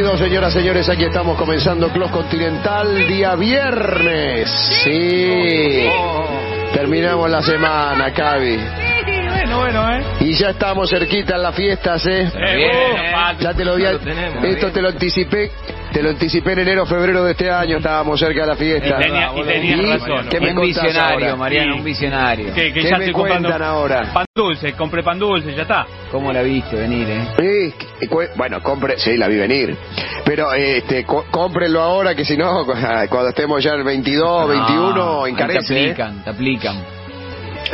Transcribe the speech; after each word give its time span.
Bienvenidos, 0.00 0.26
señoras 0.26 0.54
y 0.54 0.58
señores, 0.60 0.88
aquí 0.88 1.04
estamos 1.04 1.36
comenzando 1.36 1.90
Clos 1.90 2.10
Continental, 2.10 3.06
día 3.06 3.34
viernes. 3.36 4.50
Sí. 4.82 5.90
Terminamos 6.72 7.28
la 7.30 7.42
semana, 7.42 8.10
Cavi. 8.10 8.56
Bueno, 9.28 9.58
bueno, 9.58 9.92
¿eh? 9.92 10.02
Y 10.20 10.32
ya 10.38 10.50
estamos 10.50 10.88
cerquita 10.88 11.36
en 11.36 11.42
las 11.42 11.54
fiestas, 11.54 12.06
¿eh? 12.06 12.32
Bien, 12.34 13.40
Ya 13.40 13.52
te 13.52 13.62
lo 13.62 13.72
había, 13.72 13.90
esto 14.42 14.72
te 14.72 14.80
lo 14.80 14.88
anticipé, 14.88 15.50
te 15.92 16.02
lo 16.02 16.10
anticipé 16.10 16.52
en 16.52 16.60
enero, 16.60 16.86
febrero 16.86 17.24
de 17.24 17.32
este 17.32 17.50
año, 17.50 17.78
estábamos 17.78 18.18
cerca 18.20 18.42
de 18.42 18.46
la 18.46 18.56
fiesta. 18.56 18.96
Y 18.98 19.02
tenía- 19.02 19.30
y 19.36 19.42
tenías 19.42 20.00
razón. 20.00 20.28
¿Qué 20.28 20.40
me 20.40 20.52
un 20.52 20.60
visionario, 20.62 21.26
ahora? 21.26 21.36
Mariano, 21.36 21.72
Sí. 21.74 21.78
un 21.78 21.84
visionario. 21.84 22.54
Que, 22.54 22.72
que 22.72 22.80
¿Qué 22.80 22.82
ya 22.88 22.98
me 22.98 23.04
estoy 23.06 23.12
comprando 23.12 23.48
cuentan 23.48 23.68
ahora? 23.68 24.12
pan 24.12 24.24
dulce, 24.34 24.72
compré 24.74 25.02
pan 25.02 25.18
dulce, 25.18 25.54
ya 25.54 25.62
está. 25.62 25.86
¿Cómo 26.10 26.32
la 26.32 26.42
viste 26.42 26.76
venir, 26.76 27.08
eh? 27.08 27.74
Sí, 28.08 28.08
bueno, 28.36 28.60
compre, 28.62 28.98
sí, 28.98 29.16
la 29.16 29.28
vi 29.28 29.36
venir. 29.36 29.76
Pero 30.24 30.52
este, 30.52 31.04
cómprenlo 31.04 31.80
ahora 31.80 32.14
que 32.14 32.24
si 32.24 32.36
no, 32.36 32.64
cuando 33.10 33.28
estemos 33.28 33.62
ya 33.62 33.72
en 33.72 33.78
el 33.80 33.84
22, 33.84 34.48
21, 34.48 34.94
No, 34.94 35.24
ahí 35.24 35.32
encarece. 35.32 35.74
Te 35.74 35.80
¿eh? 35.80 35.84
aplican, 35.90 36.24
te 36.24 36.30
aplican. 36.30 36.99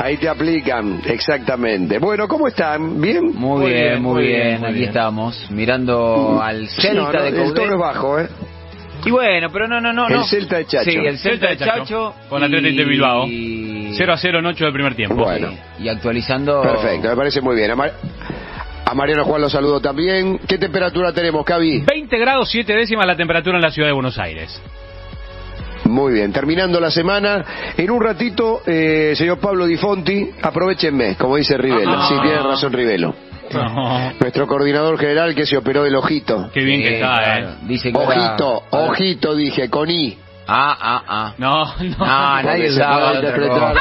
Ahí 0.03 0.17
te 0.19 0.29
aplican, 0.29 1.01
exactamente. 1.07 1.99
Bueno, 1.99 2.29
¿cómo 2.29 2.49
están? 2.49 3.01
¿Bien? 3.01 3.25
Muy, 3.25 3.35
Muy 3.35 3.71
bien, 3.73 3.83
bien, 3.85 4.03
muy 4.03 4.23
bien. 4.23 4.43
bien, 4.43 4.61
muy 4.61 4.69
Aquí 4.69 4.79
bien. 4.79 4.89
estamos, 4.89 5.51
mirando 5.51 6.41
al 6.43 6.69
Sí, 6.69 6.83
Celta 6.83 7.01
no, 7.01 7.13
no, 7.13 7.23
de 7.23 7.29
el 7.29 7.35
Coudet. 7.37 7.55
tono 7.55 7.73
es 7.73 7.79
bajo, 7.79 8.19
¿eh? 8.21 8.29
Y 9.05 9.11
bueno, 9.11 9.49
pero 9.53 9.69
no, 9.69 9.81
no, 9.81 9.93
no. 9.93 10.09
El 10.09 10.15
no. 10.15 10.25
Celta 10.25 10.57
de 10.59 10.67
Chacho. 10.67 10.91
Sí, 10.91 10.97
el 10.97 11.19
Celta 11.19 11.49
de 11.49 11.57
Chacho. 11.57 12.15
Con 12.29 12.43
Atlético 12.43 12.83
de 12.83 12.85
Bilbao. 12.85 13.27
Y... 13.27 13.93
0 13.97 14.13
a 14.13 14.17
0 14.17 14.39
en 14.41 14.47
8 14.47 14.65
del 14.65 14.73
primer 14.75 14.95
tiempo. 14.95 15.15
Bueno. 15.17 15.49
Y 15.79 15.89
actualizando. 15.89 16.61
Perfecto, 16.63 17.09
me 17.09 17.17
parece 17.17 17.41
muy 17.41 17.55
bien. 17.57 17.71
A, 17.71 17.77
Mar- 17.77 17.93
a 18.85 18.95
Mariano 18.95 19.25
Juan 19.25 19.41
lo 19.41 19.49
saludo 19.49 19.81
también. 19.81 20.39
¿Qué 20.47 20.59
temperatura 20.59 21.13
tenemos, 21.13 21.45
Cavi? 21.45 21.81
20 21.87 22.19
grados 22.19 22.51
7 22.51 22.75
décimas 22.75 23.07
la 23.07 23.17
temperatura 23.17 23.57
en 23.57 23.63
la 23.63 23.71
ciudad 23.71 23.89
de 23.89 23.93
Buenos 23.95 24.19
Aires. 24.19 24.61
Muy 25.89 26.15
bien, 26.15 26.33
terminando 26.33 26.81
la 26.81 26.91
semana. 26.91 27.45
En 27.77 27.91
un 27.91 28.03
ratito, 28.03 28.63
eh, 28.67 29.15
señor 29.17 29.39
Pablo 29.39 29.67
Di 29.67 29.77
Fonti, 29.77 30.31
aprovechenme, 30.43 31.17
como 31.17 31.37
dice 31.37 31.57
Rivelo. 31.57 31.93
Ah. 31.93 32.07
Sí, 32.09 32.15
tiene 32.23 32.43
razón 32.43 32.73
Rivelo. 32.73 33.15
No, 33.53 34.13
Nuestro 34.19 34.47
coordinador 34.49 34.99
general 34.99 35.35
que 35.35 35.47
se 35.47 35.57
operó 35.57 35.85
del 35.85 35.95
ojito. 35.95 36.51
qué 36.53 36.61
bien 36.61 36.81
Sí, 36.81 36.89
que 36.89 36.95
está, 36.95 37.39
eh. 37.39 37.47
Dice 37.63 37.93
que 37.93 37.99
Ojito, 37.99 38.65
ojito, 38.71 39.35
dije, 39.37 39.71
con 39.71 39.89
I. 39.89 40.19
Ah, 40.49 40.77
ah, 40.81 41.03
ah. 41.09 41.35
No, 41.39 41.65
no. 41.65 41.97
Ah, 42.01 42.41
nadie 42.45 42.69
interpretar. 42.69 43.77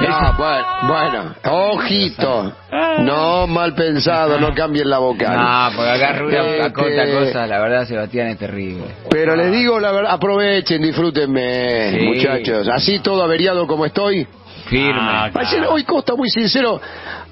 No, 0.00 0.34
bueno, 0.36 0.66
bueno, 0.88 1.34
ojito. 1.44 2.52
No 3.00 3.46
mal 3.46 3.74
pensado, 3.74 4.38
no 4.40 4.54
cambien 4.54 4.88
la 4.88 4.98
vocal. 4.98 5.36
No, 5.36 5.76
porque 5.76 5.90
acá 5.90 6.10
Este, 6.10 6.62
acota 6.62 7.10
cosas, 7.10 7.48
la 7.48 7.58
verdad, 7.60 7.84
Sebastián, 7.86 8.28
es 8.28 8.38
terrible. 8.38 8.84
Pero 9.10 9.36
les 9.36 9.52
digo 9.52 9.78
la 9.78 9.92
verdad, 9.92 10.12
aprovechen, 10.12 10.82
disfrútenme, 10.82 11.90
Sí. 11.90 12.06
muchachos. 12.06 12.68
Así 12.68 12.98
todo 13.00 13.22
averiado 13.22 13.66
como 13.66 13.84
estoy. 13.86 14.26
Firme. 14.66 15.00
Ah, 15.00 15.30
Ayer, 15.34 15.66
hoy 15.68 15.84
Costa 15.84 16.14
muy 16.14 16.30
sincero, 16.30 16.80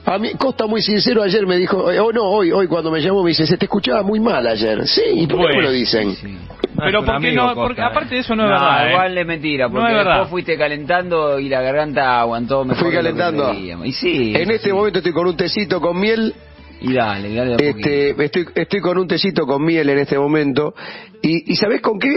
a 0.06 0.18
mí 0.18 0.30
Costa 0.38 0.66
muy 0.66 0.82
sincero 0.82 1.22
ayer 1.22 1.46
me 1.46 1.56
dijo, 1.56 1.90
eh, 1.90 2.00
oh 2.00 2.12
no, 2.12 2.22
hoy, 2.24 2.50
hoy 2.52 2.66
cuando 2.66 2.90
me 2.90 3.00
llamó 3.00 3.22
me 3.22 3.30
dice, 3.30 3.46
se 3.46 3.56
te 3.56 3.66
escuchaba 3.66 4.02
muy 4.02 4.18
mal 4.20 4.46
ayer. 4.46 4.86
Sí, 4.86 5.02
¿y 5.14 5.26
por 5.26 5.48
qué 5.50 5.56
me 5.56 5.62
lo 5.62 5.70
dicen? 5.70 6.14
Sí. 6.16 6.36
Pero 6.76 7.00
un 7.00 7.06
¿por 7.06 7.20
qué 7.20 7.28
amigo, 7.28 7.42
no? 7.46 7.54
Porque 7.54 7.82
Costa, 7.82 7.86
aparte 7.86 8.14
de 8.14 8.20
eso 8.22 8.34
no 8.34 8.44
es 8.44 8.48
No, 8.50 8.54
verdad, 8.54 8.86
eh. 8.86 8.90
igual 8.92 9.18
es 9.18 9.26
mentira, 9.26 9.66
No 9.68 9.72
porque 9.74 9.88
es 9.88 9.94
verdad. 9.96 10.12
después 10.12 10.30
fuiste 10.30 10.56
calentando 10.58 11.38
y 11.38 11.48
la 11.48 11.60
garganta 11.60 12.20
aguantó 12.20 12.64
mejor. 12.64 12.82
Fui 12.84 12.92
calentando. 12.94 13.52
Y 13.52 13.92
sí. 13.92 14.32
En 14.34 14.50
este 14.50 14.68
sí. 14.68 14.72
momento 14.72 14.98
estoy 15.00 15.12
con 15.12 15.26
un 15.26 15.36
tecito 15.36 15.80
con 15.80 16.00
miel, 16.00 16.34
Y 16.80 16.94
dale, 16.94 17.34
dale. 17.34 17.56
este, 17.58 18.24
estoy, 18.24 18.46
estoy 18.54 18.80
con 18.80 18.96
un 18.98 19.06
tecito 19.06 19.46
con 19.46 19.62
miel 19.64 19.90
en 19.90 19.98
este 19.98 20.18
momento, 20.18 20.74
y, 21.22 21.52
y 21.52 21.56
¿sabés 21.56 21.82
con 21.82 21.98
qué? 21.98 22.16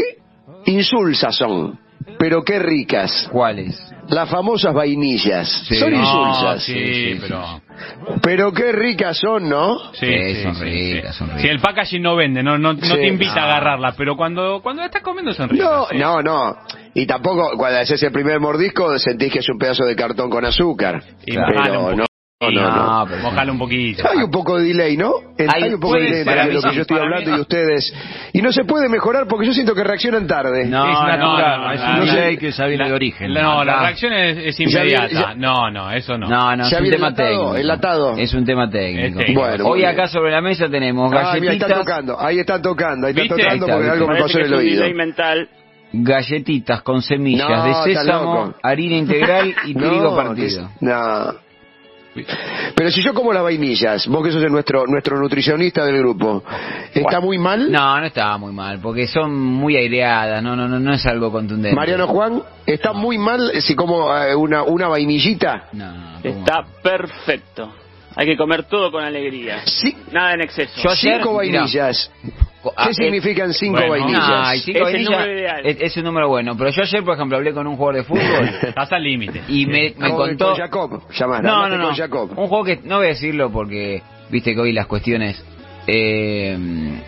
Insulsas 0.65 1.35
son, 1.35 1.77
pero 2.17 2.43
qué 2.43 2.59
ricas. 2.59 3.27
¿Cuáles? 3.31 3.77
Las 4.07 4.29
famosas 4.29 4.73
vainillas. 4.73 5.65
Sí. 5.67 5.75
son 5.75 5.91
No, 5.91 5.99
insulsas. 5.99 6.63
sí, 6.63 6.73
Sí, 6.73 6.93
sí, 7.13 7.17
pero... 7.21 7.61
Pero 8.21 8.51
qué 8.51 8.71
ricas 8.71 9.17
son, 9.17 9.49
¿no? 9.49 9.77
Sí, 9.93 10.05
Sí, 10.05 10.35
sí, 10.35 10.43
son 10.43 10.55
sí, 10.55 10.63
ricas, 10.63 11.11
sí. 11.13 11.17
son 11.19 11.27
ricas. 11.29 11.41
Si 11.41 11.47
el 11.47 11.59
packaging 11.59 12.01
no 12.01 12.15
vende, 12.15 12.43
no, 12.43 12.57
no, 12.57 12.73
no 12.73 12.79
Sí. 12.81 12.93
te 12.95 13.07
invita 13.07 13.33
a 13.33 13.47
No. 13.47 13.51
agarrarla, 13.51 13.93
pero 13.97 14.15
cuando, 14.15 14.61
cuando 14.61 14.81
la 14.81 14.87
estás 14.87 15.01
comiendo 15.01 15.33
son 15.33 15.49
ricas. 15.49 15.67
No, 15.69 15.85
sí. 15.89 15.97
no, 15.97 16.21
no. 16.21 16.55
Y 16.93 17.05
tampoco 17.05 17.57
cuando 17.57 17.79
haces 17.79 18.01
el 18.03 18.11
primer 18.11 18.39
mordisco 18.39 18.97
sentís 18.99 19.31
que 19.33 19.39
es 19.39 19.49
un 19.49 19.57
pedazo 19.57 19.85
de 19.85 19.95
cartón 19.95 20.29
con 20.29 20.45
azúcar. 20.45 21.01
Y 21.25 21.35
Pero 21.35 21.89
un 21.89 22.05
no, 22.51 22.61
poquito. 22.61 22.61
no, 22.75 22.99
no. 22.99 23.05
pero- 23.07 23.21
Mojalo 23.23 23.51
un 23.53 23.59
poquito. 23.59 24.03
Hay 24.09 24.17
un 24.23 24.31
poco 24.31 24.57
de 24.59 24.65
delay, 24.65 24.97
¿no? 24.97 25.13
El- 25.37 25.49
Hay- 25.49 25.63
Hay, 25.63 25.73
un 25.73 25.79
poco 25.79 25.95
de 25.95 26.01
delay 26.03 26.19
entre 26.19 26.53
lo 26.53 26.61
que 26.61 26.69
sí, 26.69 26.75
yo 26.75 26.81
estoy 26.81 26.97
mí- 26.97 27.03
hablando 27.03 27.37
y 27.37 27.39
ustedes. 27.41 27.93
Y 28.33 28.41
no 28.41 28.51
se 28.51 28.63
puede 28.65 28.89
mejorar 28.89 29.27
porque 29.27 29.45
yo 29.47 29.53
siento 29.53 29.73
que 29.75 29.83
reaccionan 29.83 30.27
tarde. 30.27 30.65
No, 30.65 30.85
es 30.85 30.93
no, 30.99 31.07
natural, 31.07 31.61
no, 31.61 31.71
es 31.73 31.81
no, 31.81 31.87
un 31.93 31.99
no. 31.99 32.05
delay 32.13 32.37
que 32.37 32.51
ya 32.51 32.65
viene 32.65 32.83
La- 32.83 32.89
de 32.89 32.95
origen. 32.95 33.33
No, 33.33 33.63
la 33.63 33.79
reacción 33.81 34.13
es, 34.13 34.37
es 34.37 34.57
Ya 34.57 34.63
inmediata. 34.83 35.07
ya- 35.09 35.33
No, 35.35 35.69
no, 35.71 35.91
eso 35.91 36.17
no. 36.17 36.27
No, 36.27 36.55
no, 36.55 36.63
es 36.65 36.69
¿Ya 36.69 36.79
un 36.79 36.89
tema 36.89 37.13
técnico. 37.13 37.55
¿Enlatado? 37.55 38.17
Es 38.17 38.33
un 38.33 38.45
tema 38.45 38.69
técnico. 38.69 39.07
Es 39.07 39.15
técnico. 39.25 39.41
Bueno, 39.41 39.65
Hoy 39.65 39.83
acá 39.85 40.07
sobre 40.07 40.31
la 40.31 40.41
mesa 40.41 40.67
tenemos 40.69 41.11
Ah, 41.13 41.15
mira, 41.15 41.51
ahí 41.51 41.57
están 41.57 41.69
galletitas, 41.69 41.79
tocando, 41.79 42.19
ahí 42.19 42.39
están 42.39 42.61
tocando, 42.61 43.07
ahí 43.07 43.11
están 43.11 43.23
¿Viste? 43.23 43.43
tocando 43.43 43.65
Ahí 43.65 43.71
está, 43.71 43.73
porque 43.75 43.89
algo 43.91 44.07
me 44.07 44.19
pasó 44.21 44.37
en 44.37 44.41
es 44.45 44.47
el 44.47 44.53
un 44.53 44.59
oído. 44.59 44.93
mental. 44.95 45.49
galletitas 45.95 46.81
con 46.81 47.01
semillas 47.03 47.47
No, 47.49 47.63
de 47.65 47.73
sésamo, 47.93 48.53
harina 48.63 48.95
integral 48.95 49.53
y 49.65 49.73
trigo 49.75 50.01
No, 50.03 50.15
partido. 50.15 50.69
no. 50.81 51.33
Pero 52.75 52.91
si 52.91 53.01
yo 53.01 53.13
como 53.13 53.33
las 53.33 53.43
vainillas, 53.43 54.07
vos 54.07 54.23
que 54.23 54.31
sos 54.31 54.43
el 54.43 54.51
nuestro 54.51 54.85
nuestro 54.87 55.19
nutricionista 55.19 55.85
del 55.85 55.97
grupo, 55.97 56.43
¿está 56.93 57.19
muy 57.19 57.37
mal? 57.37 57.71
No, 57.71 57.99
no 57.99 58.05
está 58.05 58.37
muy 58.37 58.53
mal, 58.53 58.79
porque 58.79 59.07
son 59.07 59.33
muy 59.33 59.75
aireadas, 59.75 60.41
no, 60.43 60.55
no, 60.55 60.67
no, 60.67 60.79
no 60.79 60.93
es 60.93 61.05
algo 61.05 61.31
contundente. 61.31 61.75
Mariano 61.75 62.07
Juan, 62.07 62.43
¿está 62.65 62.93
muy 62.93 63.17
mal 63.17 63.51
si 63.61 63.75
como 63.75 64.15
eh, 64.15 64.35
una, 64.35 64.63
una 64.63 64.87
vainillita? 64.87 65.69
No, 65.73 66.19
¿cómo? 66.21 66.39
Está 66.39 66.63
perfecto. 66.81 67.73
Hay 68.15 68.27
que 68.27 68.37
comer 68.37 68.63
todo 68.65 68.91
con 68.91 69.03
alegría. 69.03 69.63
Sí, 69.65 69.95
Nada 70.11 70.33
en 70.33 70.41
exceso. 70.41 70.81
Yo 70.83 70.91
ayer, 70.91 71.17
cinco 71.17 71.39
mirá, 71.41 71.61
vainillas. 71.61 72.11
Ah, 72.75 72.87
¿Qué 72.87 72.93
significan 72.93 73.53
cinco 73.53 73.73
bueno, 73.85 73.89
vainillas? 74.05 74.29
No, 74.29 74.51
cinco 74.63 74.69
Es 74.71 74.75
el 74.75 74.83
vainillas 74.83 75.11
número 75.19 75.33
ideal. 75.39 75.61
Es, 75.65 75.77
es 75.81 75.97
un 75.97 76.03
número 76.03 76.29
bueno, 76.29 76.55
pero 76.57 76.69
yo 76.69 76.81
ayer, 76.83 77.03
por 77.03 77.15
ejemplo, 77.15 77.37
hablé 77.37 77.53
con 77.53 77.67
un 77.67 77.75
jugador 77.75 77.95
de 77.95 78.03
fútbol 78.03 78.49
Estás 78.61 78.91
al 78.91 79.03
límite. 79.03 79.41
y 79.47 79.65
me, 79.65 79.93
me 79.97 80.09
Con- 80.09 80.17
contó... 80.17 80.45
Con 80.47 80.55
Jacob, 80.57 81.01
llamás, 81.11 81.41
No, 81.43 81.67
no, 81.69 81.77
no. 81.77 81.85
con 81.87 81.95
Jacob. 81.95 82.29
Un 82.37 82.47
juego 82.47 82.63
que 82.63 82.79
no 82.83 82.97
voy 82.97 83.05
a 83.05 83.09
decirlo 83.09 83.51
porque 83.51 84.01
viste 84.29 84.53
que 84.53 84.61
hoy 84.61 84.71
las 84.71 84.87
cuestiones 84.87 85.43
eh, 85.87 86.57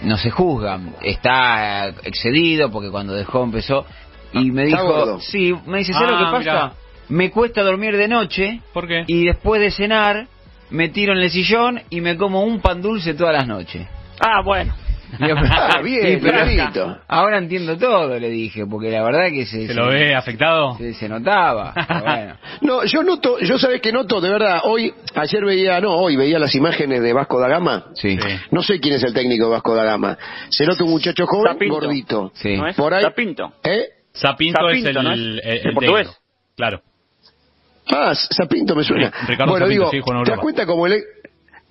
no 0.04 0.18
se 0.18 0.30
juzgan. 0.32 0.96
Está 1.02 1.88
excedido 2.04 2.72
porque 2.72 2.90
cuando 2.90 3.14
dejó 3.14 3.44
empezó 3.44 3.86
y 4.34 4.52
me 4.52 4.64
Está 4.66 4.82
dijo, 4.82 4.94
gordo. 4.94 5.20
sí, 5.22 5.54
me 5.66 5.80
dice, 5.80 5.94
¿sabes 5.94 6.10
lo 6.12 6.16
Ah, 6.18 6.20
que 6.20 6.26
pasa? 6.26 6.40
mirá. 6.40 6.72
Me 7.08 7.30
cuesta 7.32 7.62
dormir 7.62 7.96
de 7.98 8.08
noche 8.08 8.62
¿Por 8.74 8.88
qué? 8.88 9.04
y 9.08 9.26
después 9.26 9.62
de 9.62 9.70
cenar 9.72 10.28
me 10.72 10.90
tiro 10.90 11.14
en 11.14 11.20
el 11.20 11.30
sillón 11.30 11.80
y 11.92 12.02
me 12.02 12.18
como 12.18 12.42
un 12.44 12.60
pan 12.60 12.82
dulce 12.82 13.14
todas 13.14 13.34
las 13.34 13.48
noches. 13.48 13.88
Ah, 14.20 14.42
bueno. 14.44 14.74
Ah, 15.20 15.82
bien, 15.82 16.20
clarito. 16.20 16.98
ahora 17.08 17.38
entiendo 17.38 17.78
todo, 17.78 18.18
le 18.20 18.30
dije, 18.30 18.66
porque 18.66 18.90
la 18.90 19.04
verdad 19.04 19.30
que 19.30 19.46
se, 19.46 19.68
¿Se 19.68 19.74
lo 19.74 19.88
ve 19.88 20.14
afectado? 20.16 20.78
se, 20.78 20.94
se 20.94 21.08
notaba. 21.10 21.74
bueno. 22.06 22.38
No, 22.62 22.84
yo 22.86 23.04
noto, 23.04 23.40
yo 23.40 23.58
sabés 23.58 23.82
que 23.82 23.92
noto, 23.92 24.20
de 24.22 24.30
verdad, 24.30 24.62
hoy, 24.64 24.94
ayer 25.16 25.46
veía, 25.46 25.80
no, 25.80 25.96
hoy 25.96 26.16
veía 26.16 26.40
las 26.40 26.54
imágenes 26.56 27.02
de 27.02 27.14
Vasco 27.14 27.40
da 27.40 27.48
Gama. 27.48 27.86
Sí. 27.96 28.18
Sí. 28.20 28.28
No 28.52 28.62
sé 28.62 28.80
quién 28.80 28.96
es 28.96 29.04
el 29.04 29.14
técnico 29.14 29.46
de 29.46 29.52
Vasco 29.52 29.76
da 29.76 29.84
Gama. 29.86 30.18
Se 30.50 30.66
nota 30.66 30.84
un 30.84 30.92
muchacho 30.92 31.26
joven, 31.26 31.58
gordito. 31.70 32.32
Sí. 32.36 32.56
¿No 32.58 32.68
es? 32.68 32.76
Por 32.76 32.94
ahí- 32.94 33.04
Tapinto. 33.04 33.54
¿Eh? 33.64 33.88
Sapinto, 34.14 34.70
es 34.70 34.80
Sapinto, 34.82 35.00
el, 35.00 35.06
¿no 35.06 35.12
es? 35.14 35.20
el, 35.20 35.40
El 35.44 35.68
el 35.68 35.74
portugués. 35.74 36.08
técnico. 36.08 36.22
Claro. 36.56 36.82
Ah, 37.88 38.14
Sapinto 38.16 38.76
me 38.76 38.84
suena. 38.84 39.12
Sí, 39.12 39.28
Ricardo 39.28 39.52
bueno, 39.52 39.66
Sapinto, 39.68 39.92
digo, 39.92 40.06
sí, 40.06 40.24
¿te 40.26 40.32
das 40.32 40.40
cuenta 40.40 40.66
como 40.66 40.88
el 40.88 41.04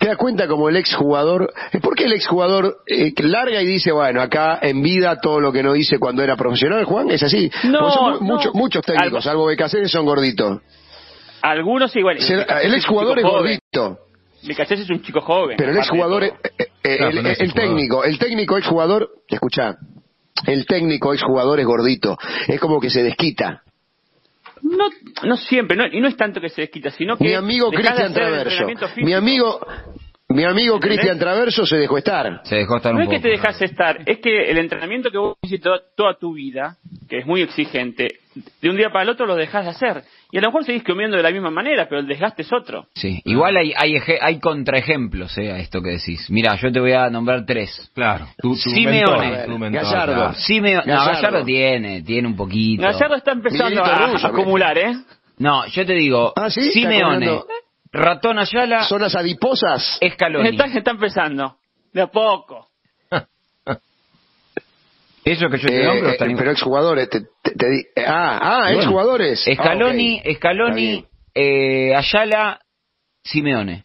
¿Te 0.04 0.08
das 0.10 0.18
cuenta 0.18 0.46
como 0.46 0.68
el 0.68 0.76
exjugador? 0.76 1.50
¿Por 1.80 1.94
qué 1.94 2.04
el 2.04 2.12
exjugador 2.12 2.76
eh, 2.86 3.14
larga 3.22 3.62
y 3.62 3.66
dice, 3.66 3.90
bueno, 3.90 4.20
acá 4.20 4.58
en 4.60 4.82
vida 4.82 5.18
todo 5.18 5.40
lo 5.40 5.50
que 5.50 5.62
no 5.62 5.74
hice 5.74 5.98
cuando 5.98 6.22
era 6.22 6.36
profesional, 6.36 6.84
Juan? 6.84 7.10
¿Es 7.10 7.22
así? 7.22 7.50
No, 7.64 7.90
son 7.90 8.22
muchos, 8.22 8.54
muchos 8.54 8.84
técnicos, 8.84 9.06
Algo- 9.06 9.22
salvo 9.22 9.46
Becaceres, 9.46 9.90
son 9.90 10.04
gorditos. 10.04 10.60
Algunos 11.40 11.96
igual. 11.96 12.20
Se- 12.20 12.34
El 12.34 12.74
exjugador 12.74 13.18
es 13.18 13.24
gordito, 13.24 13.98
Becachés 14.46 14.80
es 14.80 14.90
un 14.90 15.00
chico 15.00 15.22
joven. 15.22 15.56
pero 15.56 15.70
el 15.70 15.78
exjugador, 15.78 16.22
eh, 16.24 16.34
eh, 16.42 16.66
eh, 16.84 16.96
Claro, 16.98 17.08
el, 17.10 17.22
no 17.22 17.28
es 17.30 17.40
el 17.40 17.46
exjugador. 17.46 17.54
técnico, 17.76 18.04
el 18.04 18.18
técnico 18.18 18.58
exjugador, 18.58 19.08
escucha, 19.26 19.76
el 20.46 20.66
técnico 20.66 21.14
exjugador 21.14 21.60
es 21.60 21.66
gordito, 21.66 22.18
es 22.46 22.60
como 22.60 22.78
que 22.78 22.90
se 22.90 23.02
desquita. 23.02 23.62
No, 24.64 24.88
no 25.24 25.36
siempre, 25.36 25.76
no, 25.76 25.86
y 25.86 26.00
no 26.00 26.08
es 26.08 26.16
tanto 26.16 26.40
que 26.40 26.48
se 26.48 26.62
desquita, 26.62 26.90
sino 26.90 27.18
que... 27.18 27.24
Mi 27.24 27.34
amigo 27.34 27.70
Cristian 27.70 28.14
Traverso, 28.14 28.66
mi 28.96 29.12
amigo, 29.12 29.60
mi 30.28 30.44
amigo. 30.44 30.80
Cristian 30.80 31.18
Traverso 31.18 31.66
se 31.66 31.76
dejó 31.76 31.98
estar. 31.98 32.40
Se 32.44 32.56
dejó 32.56 32.78
estar 32.78 32.94
No 32.94 33.00
un 33.00 33.04
es 33.04 33.10
que 33.10 33.20
te 33.20 33.28
dejas 33.28 33.60
estar, 33.60 34.00
es 34.06 34.18
que 34.20 34.50
el 34.50 34.56
entrenamiento 34.56 35.10
que 35.10 35.18
vos 35.18 35.36
hiciste 35.42 35.64
toda, 35.64 35.80
toda 35.94 36.18
tu 36.18 36.32
vida 36.32 36.78
que 37.08 37.18
es 37.18 37.26
muy 37.26 37.42
exigente, 37.42 38.20
de 38.60 38.68
un 38.70 38.76
día 38.76 38.90
para 38.90 39.02
el 39.04 39.08
otro 39.10 39.26
lo 39.26 39.36
dejas 39.36 39.64
de 39.64 39.70
hacer. 39.70 40.02
Y 40.32 40.38
a 40.38 40.40
lo 40.40 40.48
mejor 40.48 40.64
seguís 40.64 40.82
comiendo 40.82 41.16
de 41.16 41.22
la 41.22 41.30
misma 41.30 41.50
manera, 41.50 41.86
pero 41.88 42.00
el 42.00 42.06
desgaste 42.08 42.42
es 42.42 42.52
otro. 42.52 42.88
Sí, 42.94 43.20
igual 43.24 43.56
hay, 43.56 43.72
hay, 43.76 43.94
eje- 43.96 44.18
hay 44.20 44.40
contraejemplos 44.40 45.36
eh, 45.38 45.52
a 45.52 45.58
esto 45.58 45.80
que 45.80 45.90
decís. 45.90 46.28
Mira, 46.30 46.56
yo 46.56 46.72
te 46.72 46.80
voy 46.80 46.92
a 46.92 47.08
nombrar 47.10 47.44
tres. 47.46 47.90
Claro. 47.94 48.26
Tu, 48.38 48.50
tu 48.50 48.56
Simeone. 48.56 49.28
mentor, 49.30 49.46
tu 49.46 49.58
mentor, 49.58 49.82
Gallardo. 49.82 50.14
claro. 50.14 50.34
Simeone, 50.34 50.86
no, 50.92 51.04
Gallardo. 51.06 51.44
Tiene, 51.44 52.02
tiene 52.02 52.26
un 52.28 52.36
poquito. 52.36 52.82
Gallardo 52.82 53.14
está 53.16 53.32
empezando 53.32 53.84
a, 53.84 54.26
acumular, 54.28 54.76
¿eh? 54.78 54.94
No, 55.38 55.66
yo 55.66 55.84
te 55.86 55.94
digo, 55.94 56.32
Ah, 56.36 56.50
¿sí? 56.50 56.72
Simeone, 56.72 57.40
Ratón 57.92 58.38
Ayala, 58.40 58.84
Zonas 58.84 59.14
adiposas. 59.14 59.98
Escaloni. 60.00 60.48
Está, 60.48 60.66
está 60.66 60.90
empezando. 60.90 61.56
De 61.92 62.02
a 62.02 62.08
poco. 62.08 62.68
Eso 65.24 65.48
que 65.48 65.58
yo 65.58 65.68
te 65.68 65.80
Eh, 65.80 65.84
nombro 65.84 66.10
eh, 66.10 66.34
pero 66.36 66.50
exjugadores. 66.50 67.08
Te, 67.08 67.20
te- 67.42 67.54
te 67.56 67.70
di- 67.70 67.86
eh, 67.96 68.04
ah, 68.06 68.38
ah, 68.42 68.60
Bueno, 68.66 68.80
exjugadores. 68.80 69.44
Scaloni, 69.54 70.20
Ah. 70.24 70.30
Scaloni, 70.34 71.04
eh, 71.34 71.94
Ayala, 71.94 72.60
Simeone. 73.22 73.84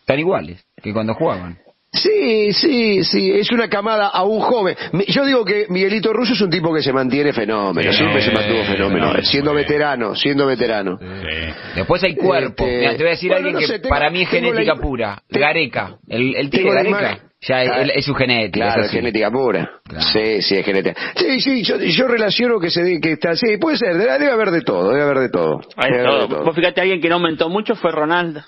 Están 0.00 0.18
iguales 0.20 0.64
que 0.82 0.92
cuando 0.92 1.14
jugaban. 1.14 1.58
Sí, 1.92 2.52
sí, 2.52 3.02
sí, 3.02 3.32
es 3.32 3.50
una 3.50 3.68
camada 3.68 4.06
aún 4.06 4.38
joven. 4.40 4.76
Yo 5.08 5.24
digo 5.24 5.44
que 5.44 5.66
Miguelito 5.70 6.12
Russo 6.12 6.34
es 6.34 6.40
un 6.40 6.48
tipo 6.48 6.72
que 6.72 6.82
se 6.82 6.92
mantiene 6.92 7.32
fenómeno, 7.32 7.90
Sí, 7.90 7.98
siempre 7.98 8.22
se 8.22 8.30
mantuvo 8.30 8.62
fenómeno, 8.62 9.12
sí, 9.16 9.22
siendo 9.24 9.50
sí. 9.50 9.56
veterano, 9.56 10.14
siendo 10.14 10.46
veterano. 10.46 10.96
Sí. 11.00 11.52
Después 11.74 12.00
hay 12.04 12.14
cuerpo. 12.14 12.62
Este, 12.64 12.78
Mirá, 12.78 12.90
te 12.92 12.96
voy 12.98 13.06
a 13.06 13.10
decir 13.10 13.28
bueno, 13.30 13.46
alguien 13.46 13.54
no 13.54 13.60
que 13.72 13.78
tengo- 13.80 13.88
para 13.88 14.10
mí 14.10 14.22
es 14.22 14.32
la 14.32 14.38
genética 14.40 14.76
pura. 14.76 15.22
te- 15.28 15.40
Gareca. 15.40 15.96
El, 16.08 16.36
el 16.36 16.48
tigre 16.50 16.70
Gareca. 16.74 17.18
Ya 17.42 17.62
es, 17.62 18.04
su 18.04 18.14
genética. 18.14 18.66
Claro, 18.66 18.82
es 18.84 18.90
genética 18.90 19.30
pura. 19.30 19.70
Claro. 19.84 20.04
Sí, 20.12 20.42
sí, 20.42 20.56
es 20.56 20.64
genética. 20.64 21.00
Sí, 21.16 21.40
sí, 21.40 21.62
yo, 21.62 21.78
yo 21.78 22.06
relaciono 22.06 22.60
que 22.60 22.70
se 22.70 22.82
de- 22.82 23.00
que 23.00 23.12
está, 23.12 23.34
sí, 23.34 23.56
puede 23.56 23.78
ser, 23.78 23.96
debe, 23.96 24.12
debe 24.18 24.30
haber 24.30 24.50
de 24.50 24.60
todo, 24.60 24.90
debe 24.90 25.02
haber 25.04 25.18
de 25.20 25.28
todo. 25.30 25.60
Debe 25.76 26.00
haber 26.00 26.02
de 26.02 26.08
todo. 26.08 26.28
todo. 26.28 26.44
Vos 26.44 26.54
fíjate, 26.54 26.82
alguien 26.82 27.00
que 27.00 27.08
no 27.08 27.14
aumentó 27.14 27.48
mucho 27.48 27.74
fue 27.76 27.92
Ronaldo. 27.92 28.42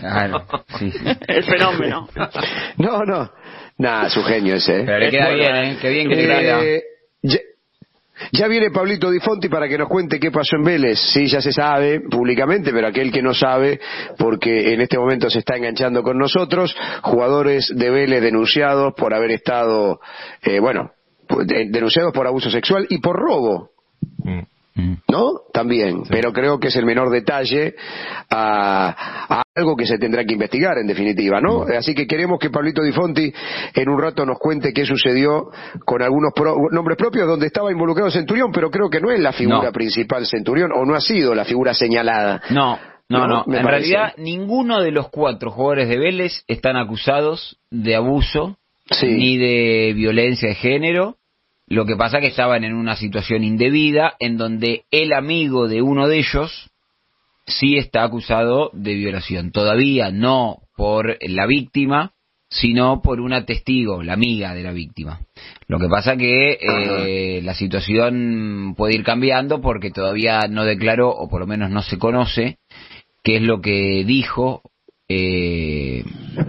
Claro, 0.00 0.44
sí. 0.78 0.92
El 1.28 1.44
fenómeno. 1.44 2.08
No, 2.78 3.04
no. 3.04 3.30
Nada, 3.78 4.10
su 4.10 4.22
genio 4.24 4.56
ese, 4.56 4.80
¿eh? 4.80 4.82
Pero 4.84 4.98
le 4.98 5.10
queda 5.10 5.28
bueno, 5.28 5.38
bien, 5.42 5.54
¿eh? 5.56 5.78
Qué 5.80 5.88
bien 5.90 6.08
que 6.08 6.16
le 6.16 6.26
queda. 6.26 6.60
Ya, 8.32 8.46
viene 8.48 8.70
Pablito 8.70 9.10
Di 9.10 9.18
Fonti 9.20 9.48
para 9.48 9.68
que 9.68 9.78
nos 9.78 9.88
cuente 9.88 10.18
qué 10.20 10.30
pasó 10.30 10.56
en 10.56 10.64
Vélez. 10.64 10.98
Sí, 11.12 11.26
ya 11.26 11.40
se 11.40 11.52
sabe 11.52 12.00
públicamente, 12.00 12.72
pero 12.72 12.86
aquel 12.88 13.10
que 13.12 13.22
no 13.22 13.32
sabe, 13.34 13.80
porque 14.18 14.74
en 14.74 14.80
este 14.80 14.98
momento 14.98 15.30
se 15.30 15.38
está 15.40 15.56
enganchando 15.56 16.02
con 16.02 16.18
nosotros, 16.18 16.74
jugadores 17.02 17.72
de 17.74 17.90
Vélez 17.90 18.22
denunciados 18.22 18.92
por 18.94 19.14
haber 19.14 19.30
estado, 19.32 20.00
eh, 20.42 20.60
bueno, 20.60 20.90
de- 21.46 21.66
denunciados 21.70 22.12
por 22.12 22.26
abuso 22.26 22.50
sexual 22.50 22.86
y 22.90 22.98
por 22.98 23.16
robo. 23.16 23.70
Mm. 24.24 24.40
¿No? 25.08 25.32
También, 25.52 26.02
pero 26.08 26.32
creo 26.32 26.58
que 26.58 26.68
es 26.68 26.76
el 26.76 26.86
menor 26.86 27.10
detalle 27.10 27.74
a, 28.30 29.36
a 29.38 29.42
algo 29.54 29.76
que 29.76 29.86
se 29.86 29.98
tendrá 29.98 30.24
que 30.24 30.34
investigar 30.34 30.78
en 30.78 30.86
definitiva, 30.86 31.40
¿no? 31.40 31.62
Así 31.76 31.94
que 31.94 32.06
queremos 32.06 32.38
que 32.38 32.50
Pablito 32.50 32.82
Di 32.82 32.92
Fonti 32.92 33.32
en 33.74 33.88
un 33.88 34.00
rato 34.00 34.24
nos 34.24 34.38
cuente 34.38 34.72
qué 34.72 34.84
sucedió 34.86 35.50
con 35.84 36.02
algunos 36.02 36.32
pro- 36.34 36.56
nombres 36.70 36.96
propios 36.96 37.26
donde 37.26 37.46
estaba 37.46 37.70
involucrado 37.72 38.10
Centurión, 38.10 38.52
pero 38.52 38.70
creo 38.70 38.88
que 38.88 39.00
no 39.00 39.10
es 39.10 39.20
la 39.20 39.32
figura 39.32 39.64
No. 39.64 39.72
principal 39.72 40.26
Centurión 40.26 40.70
o 40.72 40.84
no 40.84 40.94
ha 40.94 41.00
sido 41.00 41.34
la 41.34 41.44
figura 41.44 41.74
señalada. 41.74 42.40
No, 42.50 42.78
no, 43.08 43.26
No, 43.26 43.44
En 43.46 43.52
parece. 43.64 43.68
realidad, 43.70 44.12
ninguno 44.18 44.80
de 44.80 44.92
los 44.92 45.08
cuatro 45.08 45.50
jugadores 45.50 45.88
de 45.88 45.98
Vélez 45.98 46.44
están 46.46 46.76
acusados 46.76 47.58
de 47.70 47.96
abuso 47.96 48.56
Sí. 48.92 49.06
ni 49.06 49.36
de 49.36 49.92
violencia 49.94 50.48
de 50.48 50.54
género. 50.54 51.16
Lo 51.70 51.86
que 51.86 51.94
pasa 51.94 52.18
que 52.18 52.26
estaban 52.26 52.64
en 52.64 52.74
una 52.74 52.96
situación 52.96 53.44
indebida 53.44 54.14
en 54.18 54.36
donde 54.36 54.82
el 54.90 55.12
amigo 55.12 55.68
de 55.68 55.82
uno 55.82 56.08
de 56.08 56.18
ellos 56.18 56.68
sí 57.46 57.76
está 57.76 58.02
acusado 58.02 58.70
de 58.72 58.94
violación. 58.94 59.52
Todavía 59.52 60.10
no 60.10 60.62
por 60.76 61.16
la 61.20 61.46
víctima, 61.46 62.10
sino 62.48 63.00
por 63.02 63.20
una 63.20 63.46
testigo, 63.46 64.02
la 64.02 64.14
amiga 64.14 64.52
de 64.52 64.64
la 64.64 64.72
víctima. 64.72 65.20
Lo 65.68 65.78
que 65.78 65.86
pasa 65.86 66.16
que 66.16 66.58
eh, 66.60 67.40
la 67.44 67.54
situación 67.54 68.74
puede 68.76 68.96
ir 68.96 69.04
cambiando 69.04 69.60
porque 69.60 69.92
todavía 69.92 70.48
no 70.48 70.64
declaró, 70.64 71.10
o 71.10 71.28
por 71.28 71.40
lo 71.40 71.46
menos 71.46 71.70
no 71.70 71.82
se 71.82 71.98
conoce, 71.98 72.58
qué 73.22 73.36
es 73.36 73.42
lo 73.42 73.60
que 73.60 74.02
dijo 74.04 74.62
eh, 75.12 76.04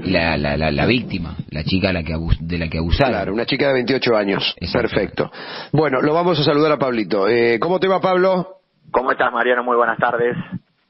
la, 0.06 0.38
la, 0.38 0.56
la, 0.56 0.70
la 0.72 0.86
víctima, 0.86 1.36
la 1.50 1.64
chica 1.64 1.90
a 1.90 1.94
la 1.94 2.04
que 2.04 2.14
abus- 2.14 2.38
de 2.40 2.60
la 2.60 2.70
que 2.70 2.78
abusaron. 2.78 3.14
Claro, 3.14 3.34
una 3.34 3.46
chica 3.48 3.68
de 3.68 3.74
28 3.74 4.16
años. 4.16 4.56
Perfecto. 4.72 5.32
Bueno, 5.74 6.00
lo 6.02 6.14
vamos 6.14 6.40
a 6.40 6.44
saludar 6.44 6.72
a 6.74 6.78
Pablito. 6.78 7.28
Eh, 7.28 7.58
¿Cómo 7.60 7.80
te 7.80 7.88
va, 7.88 8.00
Pablo? 8.00 8.58
¿Cómo 8.92 9.12
estás, 9.12 9.34
Mariano? 9.34 9.64
Muy 9.64 9.76
buenas 9.76 9.98
tardes. 9.98 10.38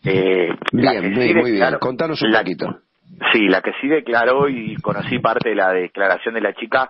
Eh, 0.04 0.50
Bien, 0.74 1.02
que 1.02 1.08
bien, 1.10 1.28
sí 1.30 1.34
muy 1.34 1.52
bien. 1.52 1.76
Contanos 1.80 2.22
un 2.22 2.32
la- 2.32 2.40
poquito. 2.40 2.80
Sí, 3.32 3.48
la 3.48 3.62
que 3.62 3.72
sí 3.80 3.88
declaró 3.88 4.50
y 4.50 4.76
conocí 4.82 5.20
parte 5.20 5.50
de 5.50 5.56
la 5.56 5.72
declaración 5.72 6.34
de 6.34 6.42
la 6.42 6.54
chica 6.54 6.90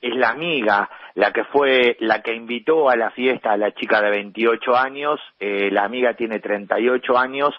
es 0.00 0.14
la 0.16 0.30
amiga, 0.30 0.88
la 1.14 1.32
que 1.32 1.44
fue 1.44 1.96
la 2.00 2.22
que 2.22 2.34
invitó 2.34 2.88
a 2.88 2.96
la 2.96 3.10
fiesta 3.10 3.52
a 3.52 3.56
la 3.56 3.72
chica 3.72 4.00
de 4.00 4.10
28 4.10 4.76
años. 4.76 5.20
Eh, 5.40 5.70
la 5.70 5.84
amiga 5.84 6.14
tiene 6.14 6.38
38 6.38 7.18
años. 7.18 7.50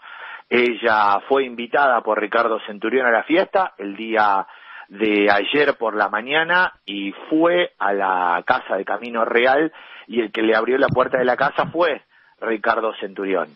Ella 0.56 1.20
fue 1.28 1.46
invitada 1.46 2.02
por 2.02 2.22
Ricardo 2.22 2.60
Centurión 2.68 3.08
a 3.08 3.12
la 3.12 3.24
fiesta 3.24 3.74
el 3.80 3.96
día 3.96 4.46
de 4.88 5.28
ayer 5.32 5.76
por 5.80 5.96
la 5.96 6.10
mañana 6.10 6.74
y 6.86 7.12
fue 7.28 7.72
a 7.80 7.92
la 7.92 8.44
casa 8.46 8.76
de 8.78 8.86
Camino 8.86 9.26
Real 9.26 9.72
y 10.06 10.20
el 10.22 10.32
que 10.32 10.44
le 10.44 10.56
abrió 10.56 10.78
la 10.78 10.90
puerta 10.90 11.18
de 11.18 11.26
la 11.26 11.38
casa 11.38 11.66
fue 11.72 12.04
Ricardo 12.40 12.94
Centurión. 13.00 13.48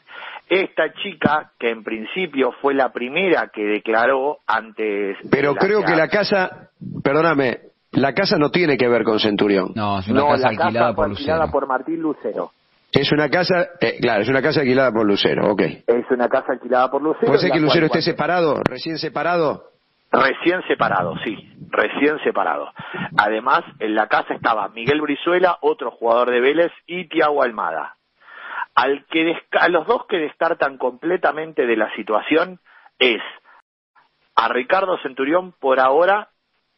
Esta 0.49 0.91
chica, 0.93 1.51
que 1.59 1.69
en 1.69 1.83
principio 1.83 2.51
fue 2.61 2.73
la 2.73 2.91
primera 2.91 3.49
que 3.53 3.63
declaró 3.63 4.39
antes... 4.47 5.17
de 5.21 5.29
Pero 5.29 5.53
creo 5.53 5.83
que 5.83 5.95
la 5.95 6.07
casa, 6.07 6.71
perdóname, 7.03 7.59
la 7.91 8.13
casa 8.13 8.37
no 8.39 8.49
tiene 8.49 8.75
que 8.75 8.87
ver 8.87 9.03
con 9.03 9.19
Centurión. 9.19 9.71
No, 9.75 9.99
es 9.99 10.07
una 10.07 10.21
No, 10.21 10.27
casa 10.29 10.41
la 10.41 10.49
alquilada 10.49 10.71
casa 10.73 10.85
fue 10.87 10.95
por 10.95 11.05
alquilada 11.11 11.39
Lucero. 11.45 11.51
por 11.51 11.67
Martín 11.67 11.99
Lucero. 12.01 12.51
Es 12.91 13.11
una 13.11 13.29
casa, 13.29 13.67
eh, 13.81 13.97
claro, 14.01 14.21
es 14.21 14.29
una 14.29 14.41
casa 14.41 14.61
alquilada 14.61 14.91
por 14.91 15.05
Lucero, 15.05 15.51
ok. 15.51 15.61
Es 15.87 16.05
una 16.09 16.29
casa 16.29 16.53
alquilada 16.53 16.89
por 16.89 17.01
Lucero. 17.01 17.27
¿Puede 17.27 17.39
ser 17.39 17.49
que 17.51 17.57
cual 17.59 17.63
Lucero 17.65 17.85
esté 17.87 18.01
separado, 18.01 18.61
recién 18.63 18.97
separado? 18.97 19.71
Recién 20.09 20.61
separado, 20.67 21.15
sí, 21.25 21.35
recién 21.69 22.17
separado. 22.23 22.71
Además, 23.17 23.63
en 23.79 23.93
la 23.93 24.07
casa 24.07 24.33
estaba 24.33 24.69
Miguel 24.69 25.01
Brizuela, 25.01 25.57
otro 25.61 25.91
jugador 25.91 26.31
de 26.31 26.39
Vélez, 26.39 26.71
y 26.85 27.09
Tiago 27.09 27.43
Almada. 27.43 27.95
Al 28.73 29.05
que 29.07 29.25
desca- 29.33 29.59
a 29.59 29.67
los 29.69 29.85
dos 29.85 30.05
que 30.07 30.17
descartan 30.17 30.77
completamente 30.77 31.65
de 31.65 31.75
la 31.75 31.93
situación 31.95 32.59
es 32.99 33.21
a 34.35 34.47
Ricardo 34.47 34.97
Centurión 34.99 35.51
por 35.59 35.79
ahora 35.81 36.29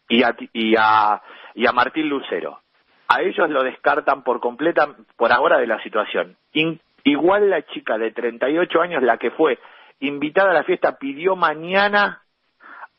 y 0.07 0.23
a, 0.23 0.35
y 0.53 0.75
a, 0.77 1.21
y 1.53 1.67
a 1.67 1.71
Martín 1.71 2.09
Lucero. 2.09 2.61
A 3.09 3.21
ellos 3.21 3.49
lo 3.49 3.63
descartan 3.63 4.23
por 4.23 4.39
completa, 4.39 4.87
por 5.17 5.31
ahora 5.31 5.57
de 5.57 5.65
la 5.67 5.81
situación. 5.81 6.37
In- 6.53 6.79
igual 7.03 7.49
la 7.49 7.63
chica 7.63 7.97
de 7.97 8.11
38 8.11 8.81
años, 8.81 9.01
la 9.03 9.17
que 9.17 9.31
fue 9.31 9.57
invitada 9.99 10.51
a 10.51 10.53
la 10.53 10.63
fiesta, 10.63 10.97
pidió 10.97 11.35
mañana 11.35 12.21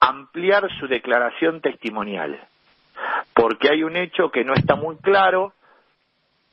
ampliar 0.00 0.68
su 0.80 0.88
declaración 0.88 1.60
testimonial, 1.60 2.40
porque 3.34 3.70
hay 3.70 3.84
un 3.84 3.96
hecho 3.96 4.30
que 4.30 4.44
no 4.44 4.54
está 4.54 4.74
muy 4.74 4.96
claro, 4.96 5.52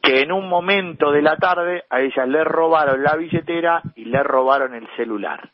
que 0.04 0.22
en 0.22 0.32
un 0.32 0.48
momento 0.48 1.12
de 1.12 1.22
la 1.22 1.38
tarde 1.38 1.84
a 1.90 2.02
ella 2.02 2.26
le 2.26 2.44
robaron 2.44 3.02
la 3.04 3.16
billetera 3.16 3.82
y 3.96 4.06
le 4.06 4.22
robaron 4.24 4.76
el 4.76 4.88
celular. 4.96 5.50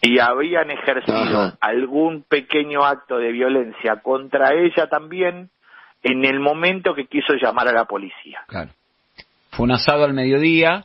Y 0.00 0.18
habían 0.18 0.70
ejercido 0.70 1.40
Ajá. 1.40 1.56
algún 1.60 2.22
pequeño 2.22 2.84
acto 2.84 3.18
de 3.18 3.32
violencia 3.32 3.96
contra 4.02 4.54
ella 4.54 4.88
también 4.88 5.50
en 6.02 6.24
el 6.24 6.40
momento 6.40 6.94
que 6.94 7.06
quiso 7.06 7.34
llamar 7.40 7.68
a 7.68 7.72
la 7.72 7.84
policía. 7.84 8.40
Claro. 8.48 8.70
Fue 9.50 9.64
un 9.64 9.72
asado 9.72 10.04
al 10.04 10.14
mediodía, 10.14 10.84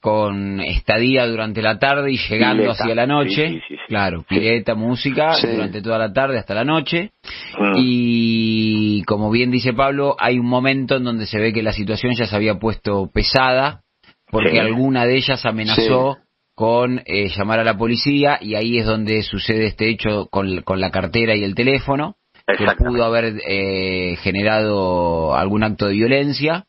con 0.00 0.60
estadía 0.60 1.26
durante 1.26 1.60
la 1.60 1.78
tarde 1.78 2.12
y 2.12 2.16
llegando 2.18 2.62
Pileta. 2.62 2.82
hacia 2.82 2.94
la 2.94 3.06
noche. 3.06 3.48
Sí, 3.48 3.54
sí, 3.54 3.60
sí, 3.68 3.74
sí. 3.76 3.82
Claro, 3.88 4.22
pileta, 4.28 4.74
música, 4.74 5.34
Sí. 5.34 5.48
durante 5.48 5.82
toda 5.82 5.98
la 5.98 6.12
tarde 6.12 6.38
hasta 6.38 6.54
la 6.54 6.64
noche. 6.64 7.10
Mm. 7.58 7.72
Y 7.76 9.02
como 9.04 9.30
bien 9.30 9.50
dice 9.50 9.72
Pablo, 9.72 10.16
hay 10.18 10.38
un 10.38 10.46
momento 10.46 10.96
en 10.96 11.04
donde 11.04 11.26
se 11.26 11.38
ve 11.40 11.52
que 11.52 11.62
la 11.62 11.72
situación 11.72 12.14
ya 12.14 12.26
se 12.26 12.36
había 12.36 12.54
puesto 12.58 13.10
pesada, 13.12 13.80
porque 14.30 14.52
Sí. 14.52 14.58
alguna 14.58 15.04
de 15.04 15.16
ellas 15.16 15.44
amenazó 15.44 16.18
con 16.54 17.02
eh, 17.04 17.28
llamar 17.36 17.60
a 17.60 17.64
la 17.64 17.76
policía 17.76 18.38
y 18.40 18.54
ahí 18.54 18.78
es 18.78 18.86
donde 18.86 19.22
sucede 19.22 19.66
este 19.66 19.88
hecho 19.88 20.26
con, 20.30 20.62
con 20.62 20.80
la 20.80 20.90
cartera 20.90 21.34
y 21.36 21.44
el 21.44 21.54
teléfono, 21.54 22.16
que 22.56 22.64
pudo 22.76 23.04
haber 23.04 23.34
eh, 23.46 24.16
generado 24.22 25.34
algún 25.36 25.62
acto 25.64 25.86
de 25.86 25.92
violencia, 25.94 26.64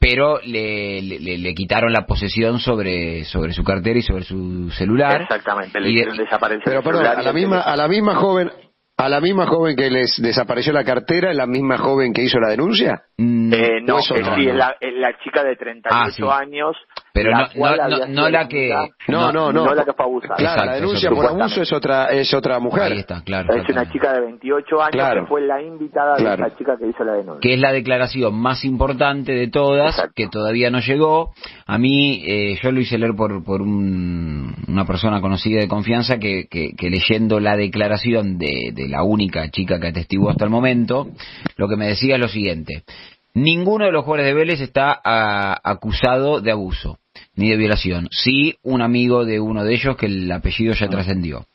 pero 0.00 0.38
le, 0.44 1.02
le- 1.02 1.18
le- 1.18 1.38
le 1.38 1.54
quitaron 1.54 1.92
la 1.92 2.06
posesión 2.06 2.60
sobre, 2.60 3.24
sobre 3.24 3.52
su 3.52 3.64
cartera 3.64 3.98
y 3.98 4.02
sobre 4.02 4.22
su 4.24 4.70
celular. 4.70 5.22
Exactamente, 5.22 5.80
le 5.80 5.86
de- 5.86 5.92
hicieron 5.92 6.16
desaparecer 6.16 6.62
Pero 6.64 6.82
perdón, 6.82 7.06
a 7.06 7.20
la 7.22 7.32
misma, 7.32 7.60
a 7.60 7.76
la 7.76 7.88
misma 7.88 8.14
joven, 8.14 8.50
¿A 9.00 9.08
la 9.08 9.20
misma 9.20 9.46
joven 9.46 9.76
que 9.76 9.88
les 9.90 10.20
desapareció 10.20 10.72
la 10.72 10.82
cartera, 10.82 11.30
es 11.30 11.36
la 11.36 11.46
misma 11.46 11.78
joven 11.78 12.12
que 12.12 12.22
hizo 12.24 12.40
la 12.40 12.48
denuncia? 12.48 13.00
Mm, 13.16 13.52
Eh, 13.52 13.80
no, 13.82 13.94
¿O 13.96 13.98
es 14.00 14.10
otra? 14.10 14.34
sí, 14.34 14.44
No. 14.46 14.50
es 14.50 14.56
la, 14.56 14.76
es 14.80 14.94
la 14.94 15.16
chica 15.22 15.44
de 15.44 15.54
38 15.54 15.88
Ah, 15.90 16.10
sí. 16.10 16.22
años. 16.44 16.76
Pero 17.12 17.30
la 17.32 17.38
no- 17.38 17.48
cual 17.56 17.76
no- 17.78 17.88
no- 17.98 18.06
no 18.06 18.28
la 18.28 18.46
que-. 18.48 18.72
No, 19.08 19.32
no, 19.32 19.52
no. 19.52 19.64
No 19.64 19.74
la 19.74 19.84
que 19.84 19.92
fue 19.92 20.04
abusada. 20.04 20.34
Claro, 20.36 20.52
Exacto, 20.52 20.66
la 20.66 20.74
es 20.76 20.80
denuncia 20.82 21.10
por 21.10 21.26
abuso 21.26 21.62
es 21.62 21.72
otra, 21.72 22.04
es 22.12 22.34
otra 22.34 22.58
mujer. 22.60 22.92
Ahí 22.92 22.98
está, 22.98 23.22
claro. 23.22 23.54
Es 23.54 23.68
una 23.68 23.90
chica 23.90 24.12
de 24.12 24.20
28 24.20 24.80
años 24.80 24.90
Claro. 24.92 25.22
que 25.22 25.26
fue 25.28 25.40
la 25.42 25.60
invitada 25.62 26.14
Claro. 26.16 26.42
de 26.42 26.48
esa 26.48 26.56
chica 26.58 26.76
que 26.78 26.86
hizo 26.88 27.02
la 27.04 27.12
denuncia. 27.14 27.40
que 27.40 27.54
es 27.54 27.60
la 27.60 27.72
declaración 27.72 28.34
más 28.34 28.64
importante 28.64 29.32
de 29.32 29.48
todas, 29.48 29.94
Exacto. 29.96 30.12
que 30.14 30.28
todavía 30.28 30.70
no 30.70 30.78
llegó. 30.80 31.32
A 31.66 31.78
mí, 31.78 32.22
eh, 32.26 32.56
yo 32.62 32.70
lo 32.72 32.80
hice 32.80 32.98
leer 32.98 33.14
por, 33.16 33.42
por 33.44 33.62
un- 33.62 34.54
una 34.68 34.84
persona 34.84 35.20
conocida 35.20 35.60
de 35.60 35.66
confianza 35.68 36.18
que, 36.18 36.46
que- 36.48 36.72
que 36.76 36.90
leyendo 36.90 37.40
la 37.40 37.56
declaración 37.56 38.38
de, 38.38 38.70
de 38.72 38.87
la 38.88 39.02
única 39.02 39.48
chica 39.50 39.78
que 39.78 39.88
atestiguó 39.88 40.30
hasta 40.30 40.44
el 40.44 40.50
momento, 40.50 41.08
lo 41.56 41.68
que 41.68 41.76
me 41.76 41.88
decía 41.88 42.14
es 42.14 42.20
lo 42.20 42.28
siguiente. 42.28 42.82
Ninguno 43.34 43.84
de 43.84 43.92
los 43.92 44.04
jugadores 44.04 44.26
de 44.26 44.34
Vélez 44.34 44.60
está 44.60 45.00
ah, 45.04 45.60
acusado 45.62 46.40
de 46.40 46.50
abuso 46.50 46.98
ni 47.36 47.50
de 47.50 47.56
violación. 47.56 48.08
Sí, 48.10 48.56
un 48.62 48.82
amigo 48.82 49.24
de 49.24 49.40
uno 49.40 49.64
de 49.64 49.74
ellos 49.74 49.96
que 49.96 50.06
el 50.06 50.30
apellido 50.30 50.74
ya 50.74 50.88
trascendió. 50.88 51.46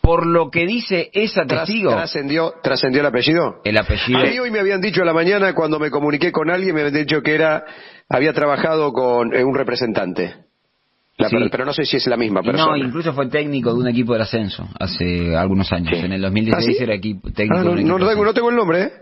Por 0.00 0.26
lo 0.26 0.50
que 0.50 0.64
dice 0.64 1.10
esa 1.12 1.44
testigo, 1.44 1.90
¿Trascendió, 1.90 2.54
¿Trascendió 2.62 3.00
el 3.02 3.06
apellido? 3.06 3.60
el 3.62 3.76
apellido... 3.76 4.18
A 4.18 4.22
mí 4.22 4.38
hoy 4.38 4.50
me 4.50 4.58
habían 4.58 4.80
dicho 4.80 5.02
a 5.02 5.04
la 5.04 5.12
mañana, 5.12 5.54
cuando 5.54 5.78
me 5.78 5.90
comuniqué 5.90 6.32
con 6.32 6.48
alguien, 6.48 6.74
me 6.74 6.80
habían 6.80 7.04
dicho 7.04 7.20
que 7.20 7.34
era 7.34 7.64
había 8.08 8.32
trabajado 8.32 8.92
con 8.92 9.34
eh, 9.34 9.44
un 9.44 9.54
representante. 9.54 10.47
La 11.18 11.28
Sí. 11.28 11.36
per- 11.36 11.50
Pero 11.50 11.64
no 11.64 11.72
sé 11.72 11.84
si 11.84 11.96
es 11.96 12.06
la 12.06 12.16
misma 12.16 12.42
persona. 12.42 12.70
No, 12.70 12.76
incluso 12.76 13.12
fue 13.12 13.26
técnico 13.28 13.74
de 13.74 13.80
un 13.80 13.88
equipo 13.88 14.12
del 14.12 14.22
ascenso 14.22 14.68
hace 14.78 15.36
algunos 15.36 15.70
años. 15.72 15.98
Sí. 15.98 16.04
En 16.06 16.12
el 16.12 16.22
2016 16.22 16.76
¿Ah, 16.76 16.78
sí? 16.78 16.84
era 16.84 16.94
equipo, 16.94 17.28
técnico 17.32 17.56
Ah, 17.56 17.58
de 17.58 17.64
no, 17.64 17.72
un 17.72 17.78
equipo 17.80 17.98
no 17.98 18.08
tengo, 18.08 18.24
no 18.24 18.34
tengo 18.34 18.50
el 18.50 18.56
nombre, 18.56 18.82
¿eh? 18.82 18.92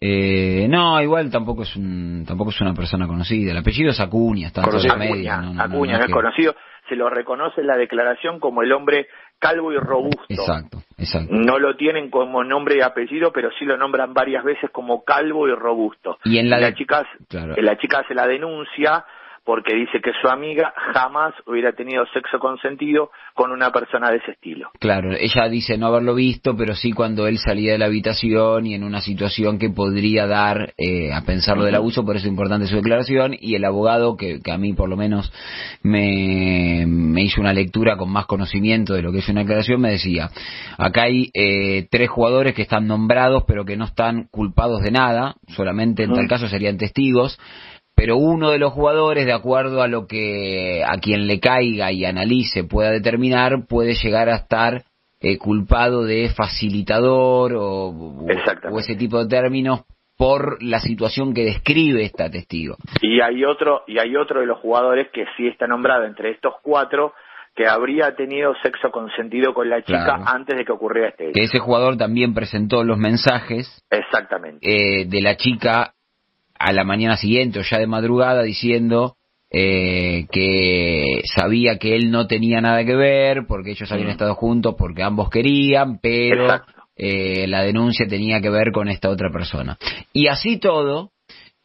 Eh, 0.00 0.66
no, 0.68 1.00
igual 1.02 1.30
tampoco 1.30 1.62
es 1.62 1.74
un, 1.74 2.24
tampoco 2.26 2.50
es 2.50 2.60
una 2.60 2.74
persona 2.74 3.06
conocida. 3.06 3.52
El 3.52 3.56
apellido 3.58 3.90
es 3.90 3.98
Acuña, 4.00 4.48
está 4.48 4.60
en 4.62 4.86
la 4.88 4.96
media. 4.96 5.34
Acuña, 5.36 5.36
no, 5.40 5.46
no, 5.48 5.54
no, 5.54 5.62
Acuña, 5.62 5.92
no 5.92 5.98
no 5.98 5.98
es 5.98 6.00
es 6.00 6.06
que- 6.06 6.12
conocido. 6.12 6.54
Se 6.88 6.94
lo 6.94 7.10
reconoce 7.10 7.62
en 7.62 7.66
la 7.66 7.76
declaración 7.76 8.38
como 8.38 8.62
el 8.62 8.70
hombre 8.72 9.08
calvo 9.40 9.72
y 9.72 9.76
robusto. 9.76 10.22
Exacto, 10.28 10.82
exacto. 10.96 11.34
No 11.34 11.58
lo 11.58 11.74
tienen 11.76 12.10
como 12.10 12.44
nombre 12.44 12.76
y 12.78 12.80
apellido, 12.80 13.32
pero 13.32 13.48
sí 13.58 13.64
lo 13.64 13.76
nombran 13.76 14.14
varias 14.14 14.44
veces 14.44 14.70
como 14.70 15.02
calvo 15.02 15.48
y 15.48 15.52
robusto. 15.54 16.18
Y 16.24 16.38
en 16.38 16.48
la 16.48 16.58
de- 16.60 16.74
chica, 16.74 17.04
claro. 17.28 17.54
la 17.56 17.76
chica 17.78 18.00
hace 18.04 18.14
la 18.14 18.28
denuncia 18.28 19.04
porque 19.46 19.76
dice 19.76 20.00
que 20.02 20.10
su 20.20 20.28
amiga 20.28 20.74
jamás 20.92 21.32
hubiera 21.46 21.72
tenido 21.72 22.04
sexo 22.12 22.40
consentido 22.40 23.12
con 23.32 23.52
una 23.52 23.70
persona 23.70 24.10
de 24.10 24.16
ese 24.16 24.32
estilo. 24.32 24.70
Claro, 24.80 25.12
ella 25.12 25.48
dice 25.48 25.78
no 25.78 25.86
haberlo 25.86 26.16
visto, 26.16 26.56
pero 26.56 26.74
sí 26.74 26.90
cuando 26.92 27.28
él 27.28 27.38
salía 27.38 27.72
de 27.72 27.78
la 27.78 27.86
habitación 27.86 28.66
y 28.66 28.74
en 28.74 28.82
una 28.82 29.00
situación 29.00 29.60
que 29.60 29.70
podría 29.70 30.26
dar 30.26 30.74
eh, 30.76 31.12
a 31.12 31.22
pensar 31.22 31.56
lo 31.56 31.64
del 31.64 31.76
abuso, 31.76 32.04
por 32.04 32.16
eso 32.16 32.26
es 32.26 32.30
importante 32.30 32.66
su 32.66 32.74
declaración, 32.74 33.36
y 33.38 33.54
el 33.54 33.64
abogado, 33.64 34.16
que, 34.16 34.42
que 34.42 34.50
a 34.50 34.58
mí 34.58 34.72
por 34.72 34.88
lo 34.88 34.96
menos 34.96 35.32
me, 35.82 36.84
me 36.88 37.22
hizo 37.22 37.40
una 37.40 37.52
lectura 37.52 37.96
con 37.96 38.10
más 38.10 38.26
conocimiento 38.26 38.94
de 38.94 39.02
lo 39.02 39.12
que 39.12 39.18
es 39.18 39.28
una 39.28 39.42
declaración, 39.42 39.80
me 39.80 39.90
decía, 39.90 40.28
acá 40.76 41.02
hay 41.02 41.30
eh, 41.34 41.86
tres 41.88 42.10
jugadores 42.10 42.52
que 42.52 42.62
están 42.62 42.88
nombrados 42.88 43.44
pero 43.46 43.64
que 43.64 43.76
no 43.76 43.84
están 43.84 44.24
culpados 44.24 44.82
de 44.82 44.90
nada, 44.90 45.36
solamente 45.48 46.02
en 46.02 46.12
tal 46.12 46.26
caso 46.26 46.48
serían 46.48 46.78
testigos, 46.78 47.38
pero 47.96 48.18
uno 48.18 48.50
de 48.50 48.58
los 48.58 48.72
jugadores, 48.72 49.24
de 49.24 49.32
acuerdo 49.32 49.82
a 49.82 49.88
lo 49.88 50.06
que 50.06 50.84
a 50.86 50.98
quien 51.00 51.26
le 51.26 51.40
caiga 51.40 51.90
y 51.90 52.04
analice 52.04 52.62
pueda 52.62 52.90
determinar, 52.90 53.66
puede 53.66 53.94
llegar 53.94 54.28
a 54.28 54.36
estar 54.36 54.82
eh, 55.20 55.38
culpado 55.38 56.04
de 56.04 56.28
facilitador 56.28 57.54
o, 57.56 58.26
ese 58.78 58.96
tipo 58.96 59.18
de 59.24 59.28
términos 59.28 59.80
por 60.18 60.62
la 60.62 60.78
situación 60.78 61.32
que 61.34 61.44
describe 61.44 62.04
esta 62.04 62.30
testigo. 62.30 62.76
Y 63.00 63.20
hay 63.20 63.44
otro, 63.44 63.82
y 63.86 63.98
hay 63.98 64.14
otro 64.16 64.40
de 64.40 64.46
los 64.46 64.58
jugadores 64.60 65.08
que 65.12 65.24
sí 65.36 65.46
está 65.46 65.66
nombrado 65.66 66.04
entre 66.04 66.30
estos 66.30 66.54
cuatro 66.62 67.12
que 67.54 67.66
habría 67.66 68.14
tenido 68.14 68.54
sexo 68.62 68.90
consentido 68.90 69.54
con 69.54 69.70
la 69.70 69.80
chica 69.80 70.04
Claro. 70.04 70.24
antes 70.26 70.58
de 70.58 70.64
que 70.66 70.72
ocurriera 70.72 71.08
este 71.08 71.32
Que 71.32 71.44
ese 71.44 71.58
jugador 71.58 71.96
también 71.96 72.34
presentó 72.34 72.84
los 72.84 72.98
mensajes 72.98 73.82
Exactamente. 73.90 74.58
eh, 74.60 75.06
de 75.06 75.22
la 75.22 75.36
chica 75.36 75.94
a 76.58 76.72
la 76.72 76.84
mañana 76.84 77.16
siguiente 77.16 77.58
o 77.60 77.62
ya 77.62 77.78
de 77.78 77.86
madrugada 77.86 78.42
diciendo 78.42 79.16
eh, 79.50 80.26
que 80.32 81.22
sabía 81.34 81.78
que 81.78 81.94
él 81.94 82.10
no 82.10 82.26
tenía 82.26 82.60
nada 82.60 82.84
que 82.84 82.96
ver 82.96 83.46
porque 83.46 83.70
ellos 83.72 83.90
habían 83.92 84.08
Mm. 84.08 84.12
estado 84.12 84.34
juntos 84.34 84.74
porque 84.76 85.02
ambos 85.02 85.30
querían, 85.30 85.98
pero 86.00 86.60
eh, 86.96 87.46
la 87.46 87.62
denuncia 87.62 88.06
tenía 88.08 88.40
que 88.40 88.50
ver 88.50 88.72
con 88.72 88.88
esta 88.88 89.08
otra 89.08 89.30
persona. 89.30 89.78
Y 90.12 90.26
así 90.28 90.58
todo, 90.58 91.10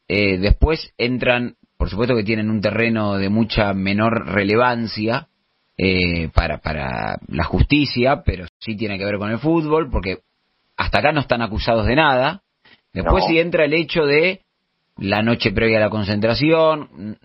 eh, 0.08 0.38
después 0.38 0.94
entran, 0.98 1.56
por 1.78 1.90
supuesto 1.90 2.16
que 2.16 2.24
tienen 2.24 2.50
un 2.52 2.62
terreno 2.62 3.18
de 3.18 3.30
mucha 3.30 3.74
menor 3.74 4.28
relevancia 4.28 5.28
eh, 5.78 6.30
para, 6.36 6.60
para 6.60 7.18
la 7.28 7.44
justicia, 7.46 8.22
pero 8.24 8.46
sí 8.60 8.76
tiene 8.76 8.98
que 9.00 9.06
ver 9.06 9.18
con 9.18 9.32
el 9.32 9.40
fútbol, 9.40 9.90
porque 9.90 10.20
hasta 10.78 11.00
acá 11.00 11.12
no 11.12 11.22
están 11.22 11.42
acusados 11.42 11.88
de 11.88 11.96
nada. 11.96 12.42
Después 12.94 13.24
No. 13.24 13.30
sí 13.30 13.40
entra 13.40 13.66
el 13.66 13.74
hecho 13.74 14.06
de 14.06 14.42
la 15.02 15.22
noche 15.22 15.52
previa 15.52 15.78
a 15.78 15.82
la 15.82 15.90
concentración, 15.90 17.18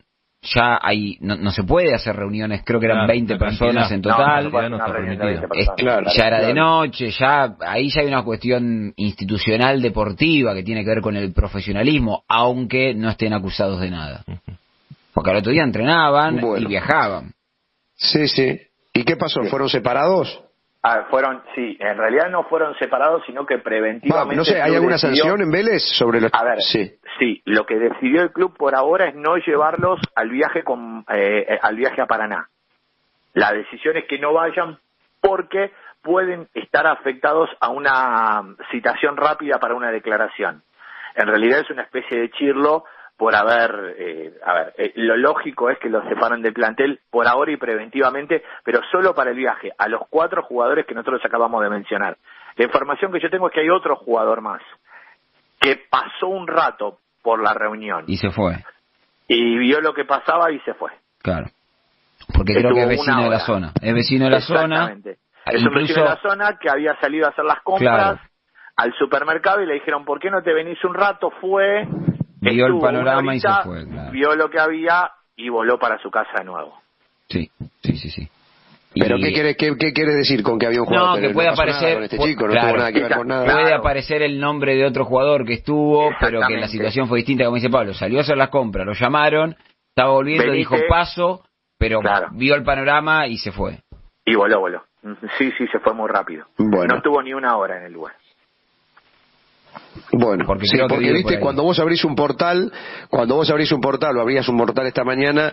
ya 0.42 0.78
hay, 0.80 1.16
no, 1.20 1.36
no 1.36 1.50
se 1.50 1.62
puede 1.64 1.94
hacer 1.94 2.14
reuniones, 2.16 2.62
creo 2.64 2.78
que 2.80 2.86
eran 2.86 2.98
Claro, 2.98 3.12
20 3.12 3.32
la 3.34 3.38
personas 3.38 3.90
en 3.92 4.00
No, 4.00 4.10
no 4.10 4.16
total. 4.16 4.26
no 4.28 4.58
hacer 4.58 4.64
está 4.64 4.76
una 4.76 4.86
reunión 4.86 5.18
de 5.18 5.24
permitido. 5.24 5.48
20 5.48 5.62
Es- 5.62 5.76
claro, 5.76 6.06
ya 6.14 6.26
era 6.26 6.40
de 6.46 6.54
noche, 6.54 7.10
ya 7.10 7.56
ahí 7.66 7.88
ya 7.90 8.00
hay 8.02 8.06
una 8.06 8.22
cuestión 8.22 8.92
institucional 8.96 9.82
deportiva 9.82 10.54
que 10.54 10.62
tiene 10.62 10.84
que 10.84 10.90
ver 10.90 11.00
con 11.00 11.16
el 11.16 11.32
profesionalismo, 11.32 12.22
aunque 12.28 12.94
no 12.94 13.10
estén 13.10 13.32
acusados 13.32 13.80
de 13.80 13.90
nada. 13.90 14.24
Porque 15.12 15.30
al 15.30 15.36
otro 15.36 15.52
día 15.52 15.64
entrenaban 15.64 16.40
Bueno. 16.40 16.58
y 16.64 16.66
viajaban. 16.70 17.32
Sí, 17.96 18.28
sí. 18.28 18.60
¿Y 18.94 19.02
qué 19.04 19.16
pasó? 19.16 19.42
¿Fueron 19.44 19.68
separados? 19.68 20.42
Ah, 20.88 21.06
fueron, 21.10 21.42
sí, 21.54 21.76
en 21.80 21.96
realidad 21.98 22.30
no 22.30 22.44
fueron 22.44 22.76
separados, 22.78 23.22
sino 23.26 23.44
que 23.44 23.56
Va, 23.56 23.62
preventivamente. 23.62 24.36
no 24.36 24.44
sé, 24.44 24.60
¿hay 24.62 24.74
alguna 24.74 24.94
decidió- 24.94 25.24
sanción 25.24 25.42
en 25.42 25.50
Vélez 25.50 25.82
sobre 25.98 26.20
los... 26.20 26.30
A 26.32 26.44
ver, 26.44 26.60
Sí. 26.60 26.92
sí, 27.18 27.42
lo 27.44 27.66
que 27.66 27.76
decidió 27.76 28.22
el 28.22 28.30
club 28.32 28.56
por 28.56 28.74
ahora 28.76 29.08
es 29.08 29.14
no 29.16 29.36
llevarlos 29.36 29.98
al 30.14 30.28
viaje 30.30 30.62
con, 30.62 31.04
eh, 31.08 31.44
eh, 31.48 31.58
al 31.60 31.74
viaje 31.76 32.00
a 32.00 32.06
Paraná. 32.06 32.48
La 33.34 33.52
decisión 33.52 33.96
es 33.96 34.04
que 34.06 34.18
no 34.18 34.32
vayan 34.32 34.78
porque 35.20 35.72
pueden 36.02 36.46
estar 36.54 36.86
afectados 36.86 37.50
a 37.60 37.68
una 37.70 38.42
citación 38.70 39.16
rápida 39.16 39.58
para 39.58 39.74
una 39.74 39.90
declaración. 39.90 40.62
En 41.16 41.26
realidad 41.26 41.60
es 41.60 41.70
una 41.70 41.82
especie 41.82 42.18
de 42.20 42.30
chirlo 42.30 42.84
por 43.16 43.34
haber, 43.34 43.94
eh, 43.98 44.32
a 44.44 44.52
ver, 44.54 44.74
eh, 44.76 44.92
lo 44.96 45.16
lógico 45.16 45.70
es 45.70 45.78
que 45.78 45.88
los 45.88 46.04
separen 46.08 46.42
del 46.42 46.52
plantel 46.52 47.00
por 47.10 47.26
ahora 47.26 47.50
y 47.52 47.56
preventivamente, 47.56 48.42
pero 48.64 48.80
solo 48.92 49.14
para 49.14 49.30
el 49.30 49.36
viaje, 49.36 49.72
a 49.78 49.88
los 49.88 50.02
cuatro 50.10 50.42
jugadores 50.42 50.84
que 50.86 50.94
nosotros 50.94 51.22
acabamos 51.24 51.62
de 51.62 51.70
mencionar. 51.70 52.16
La 52.56 52.64
información 52.64 53.10
que 53.12 53.20
yo 53.20 53.30
tengo 53.30 53.48
es 53.48 53.54
que 53.54 53.60
hay 53.60 53.70
otro 53.70 53.96
jugador 53.96 54.40
más 54.42 54.60
que 55.60 55.80
pasó 55.90 56.28
un 56.28 56.46
rato 56.46 56.98
por 57.22 57.42
la 57.42 57.54
reunión 57.54 58.04
Y 58.06 58.18
se 58.18 58.30
fue, 58.30 58.62
y 59.26 59.56
vio 59.58 59.80
lo 59.80 59.94
que 59.94 60.04
pasaba 60.04 60.50
y 60.52 60.60
se 60.60 60.74
fue. 60.74 60.90
claro. 61.22 61.46
Porque 62.34 62.54
creo 62.54 62.74
que 62.74 62.82
es 62.82 62.88
vecino 62.88 63.22
de 63.24 63.30
la 63.30 63.38
zona. 63.40 63.72
Es 63.80 63.94
vecino 63.94 64.24
de 64.24 64.30
la 64.32 64.40
zona. 64.40 64.62
Exactamente. 64.64 65.18
Es 65.44 65.62
un 65.64 65.74
vecino 65.74 66.02
de 66.02 66.08
la 66.08 66.16
zona 66.20 66.58
que 66.60 66.68
había 66.68 66.98
salido 66.98 67.26
a 67.26 67.30
hacer 67.30 67.44
las 67.44 67.60
compras 67.62 68.14
Claro. 68.18 68.20
al 68.76 68.92
supermercado 68.94 69.62
y 69.62 69.66
le 69.66 69.74
dijeron, 69.74 70.04
¿por 70.04 70.18
qué 70.18 70.28
no 70.30 70.42
te 70.42 70.52
venís 70.52 70.82
un 70.84 70.94
rato? 70.94 71.30
Fue, 71.40 71.86
Vio 72.40 72.66
el 72.66 72.78
panorama 72.78 73.34
y 73.34 73.40
se 73.40 73.48
fue, 73.64 73.86
claro. 73.88 74.12
vio 74.12 74.34
lo 74.36 74.50
que 74.50 74.60
había 74.60 75.10
y 75.36 75.48
voló 75.48 75.78
para 75.78 75.98
su 75.98 76.10
casa 76.10 76.30
de 76.38 76.44
nuevo. 76.44 76.78
Sí, 77.28 77.50
sí, 77.82 77.96
sí, 77.96 78.10
sí. 78.10 78.28
¿Pero 78.98 79.18
Y- 79.18 79.22
qué 79.24 79.32
quiere, 79.32 79.56
qué, 79.56 79.76
qué 79.78 79.92
quiere 79.92 80.14
decir 80.14 80.42
con 80.42 80.58
que 80.58 80.66
había 80.66 80.80
un 80.80 80.86
jugador? 80.86 81.20
No, 81.20 81.28
que 81.28 81.34
puede 81.34 81.48
nada 81.50 81.54
aparecer. 81.62 81.94
con 81.94 82.04
este 82.04 82.18
chico, 82.18 82.44
no 82.46 82.52
claro, 82.52 82.68
tuvo 82.68 82.76
nada 82.78 82.92
que 82.92 83.00
ver 83.02 83.14
con 83.14 83.28
nada. 83.28 83.44
Puede 83.44 83.74
aparecer 83.74 84.22
el 84.22 84.40
nombre 84.40 84.74
de 84.74 84.86
otro 84.86 85.04
jugador 85.04 85.44
que 85.44 85.54
estuvo, 85.54 86.10
pero 86.20 86.40
que 86.48 86.56
la 86.56 86.68
situación 86.68 87.06
fue 87.08 87.18
distinta, 87.18 87.44
como 87.44 87.56
dice 87.56 87.68
Pablo. 87.68 87.92
Salió 87.94 88.18
a 88.18 88.22
hacer 88.22 88.36
las 88.38 88.48
compras, 88.48 88.86
lo 88.86 88.94
llamaron, 88.94 89.54
estaba 89.90 90.12
volviendo, 90.12 90.44
Venite. 90.44 90.58
dijo 90.58 90.76
paso, 90.88 91.42
pero 91.78 92.00
Claro. 92.00 92.28
vio 92.32 92.54
el 92.54 92.62
panorama 92.62 93.26
y 93.26 93.36
se 93.38 93.52
fue. 93.52 93.80
Y 94.24 94.34
voló, 94.34 94.60
voló. 94.60 94.82
Sí, 95.38 95.52
sí, 95.58 95.66
se 95.68 95.78
fue 95.80 95.92
muy 95.94 96.08
rápido. 96.08 96.46
Bueno. 96.56 96.86
No 96.94 96.96
estuvo 96.96 97.22
ni 97.22 97.32
una 97.34 97.56
hora 97.56 97.76
en 97.78 97.84
el 97.84 97.92
lugar. 97.92 98.14
Bueno, 100.12 100.44
Porque 100.46 100.66
sí, 100.66 100.78
porque 100.88 101.12
viste, 101.12 101.34
por 101.34 101.40
cuando 101.40 101.62
vos 101.62 101.78
abrís 101.78 102.04
un 102.04 102.14
portal, 102.14 102.72
cuando 103.10 103.36
vos 103.36 103.50
abrís 103.50 103.70
un 103.72 103.80
portal 103.80 104.16
o 104.16 104.20
abrías 104.20 104.48
un 104.48 104.56
portal 104.56 104.86
esta 104.86 105.04
mañana, 105.04 105.52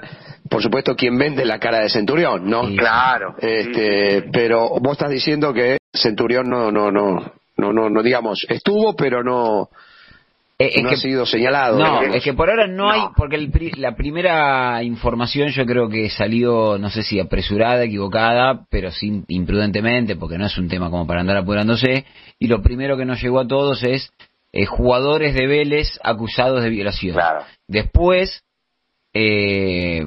por 0.49 0.61
supuesto 0.61 0.95
quien 0.95 1.17
vende 1.17 1.41
es 1.41 1.47
la 1.47 1.59
cara 1.59 1.79
de 1.79 1.89
Centurión, 1.89 2.49
¿no? 2.49 2.67
Sí. 2.67 2.75
Claro. 2.77 3.35
Este, 3.39 4.11
sí, 4.11 4.19
sí. 4.21 4.29
pero 4.31 4.69
vos 4.79 4.93
estás 4.93 5.09
diciendo 5.09 5.53
que 5.53 5.77
Centurión 5.93 6.49
no, 6.49 6.71
no, 6.71 6.91
no, 6.91 7.33
no, 7.57 7.73
no, 7.73 7.89
no, 7.89 8.03
digamos, 8.03 8.45
estuvo, 8.49 8.95
pero 8.95 9.23
no, 9.23 9.69
es 10.67 10.83
no 10.83 10.89
que- 10.89 10.95
ha 10.95 10.97
sido 10.97 11.25
señalado. 11.25 11.77
No, 11.79 11.99
digamos. 11.99 12.15
es 12.17 12.23
que 12.23 12.33
por 12.33 12.49
ahora 12.49 12.67
no, 12.67 12.85
No. 12.87 12.91
hay, 12.91 13.01
porque 13.15 13.35
el 13.35 13.51
pri- 13.51 13.71
la 13.77 13.95
primera 13.95 14.81
información 14.83 15.49
yo 15.49 15.65
creo 15.65 15.89
que 15.89 16.09
salió, 16.09 16.77
no 16.77 16.89
sé 16.89 17.03
si 17.03 17.19
apresurada, 17.19 17.83
equivocada, 17.83 18.65
pero 18.69 18.91
sí 18.91 19.23
imprudentemente, 19.27 20.15
porque 20.15 20.37
no 20.37 20.45
es 20.45 20.57
un 20.57 20.67
tema 20.67 20.89
como 20.89 21.07
para 21.07 21.21
andar 21.21 21.37
apurándose, 21.37 22.05
y 22.39 22.47
lo 22.47 22.61
primero 22.61 22.97
que 22.97 23.05
nos 23.05 23.21
llegó 23.21 23.39
a 23.39 23.47
todos 23.47 23.83
es 23.83 24.11
eh, 24.55 24.65
jugadores 24.65 25.33
de 25.33 25.47
Vélez 25.47 25.99
acusados 26.03 26.61
de 26.63 26.69
violación. 26.69 27.15
Claro. 27.15 27.43
Después, 27.67 28.43
eh, 29.13 30.05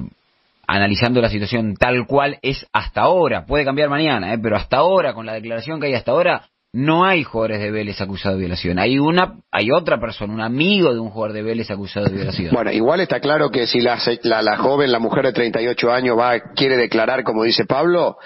analizando 0.67 1.21
la 1.21 1.29
situación 1.29 1.75
tal 1.75 2.05
cual 2.07 2.39
es 2.41 2.65
hasta 2.73 3.01
ahora, 3.01 3.45
puede 3.45 3.65
cambiar 3.65 3.89
mañana, 3.89 4.33
eh, 4.33 4.37
pero 4.41 4.55
hasta 4.57 4.77
ahora, 4.77 5.13
con 5.13 5.25
la 5.25 5.33
declaración 5.33 5.79
que 5.79 5.87
hay 5.87 5.93
hasta 5.93 6.11
ahora, 6.11 6.43
no 6.77 7.05
hay 7.05 7.23
jugadores 7.23 7.59
de 7.59 7.71
Vélez 7.71 7.99
acusados 8.01 8.37
de 8.37 8.41
violación. 8.41 8.77
Hay 8.77 8.99
una, 8.99 9.39
hay 9.51 9.71
otra 9.71 9.99
persona, 9.99 10.31
un 10.31 10.41
amigo 10.41 10.93
de 10.93 10.99
un 10.99 11.09
jugador 11.09 11.33
de 11.33 11.41
Vélez 11.41 11.71
acusado 11.71 12.05
de 12.05 12.15
violación. 12.15 12.51
Bueno, 12.53 12.71
igual 12.71 12.99
está 12.99 13.19
claro 13.19 13.49
que 13.49 13.65
si 13.65 13.81
la, 13.81 13.97
la, 14.21 14.43
la 14.43 14.57
joven, 14.57 14.91
la 14.91 14.99
mujer 14.99 15.25
de 15.25 15.33
38 15.33 15.91
años 15.91 16.19
va, 16.19 16.39
quiere 16.55 16.77
declarar, 16.77 17.23
como 17.23 17.41
dice 17.41 17.65
Pablo, 17.65 18.17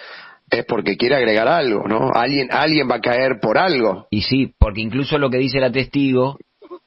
es 0.50 0.65
porque 0.65 0.98
quiere 0.98 1.15
agregar 1.15 1.48
algo, 1.48 1.88
¿no? 1.88 2.12
Alguien, 2.13 2.50
alguien 2.51 2.89
va 2.91 2.96
a 2.96 3.00
caer 3.00 3.39
por 3.41 3.58
algo. 3.58 4.08
Y 4.10 4.24
sí, 4.24 4.53
porque 4.60 4.81
incluso 4.81 5.17
lo 5.17 5.29
que 5.29 5.38
dice 5.38 5.62
la 5.62 5.72
testigo 5.72 6.38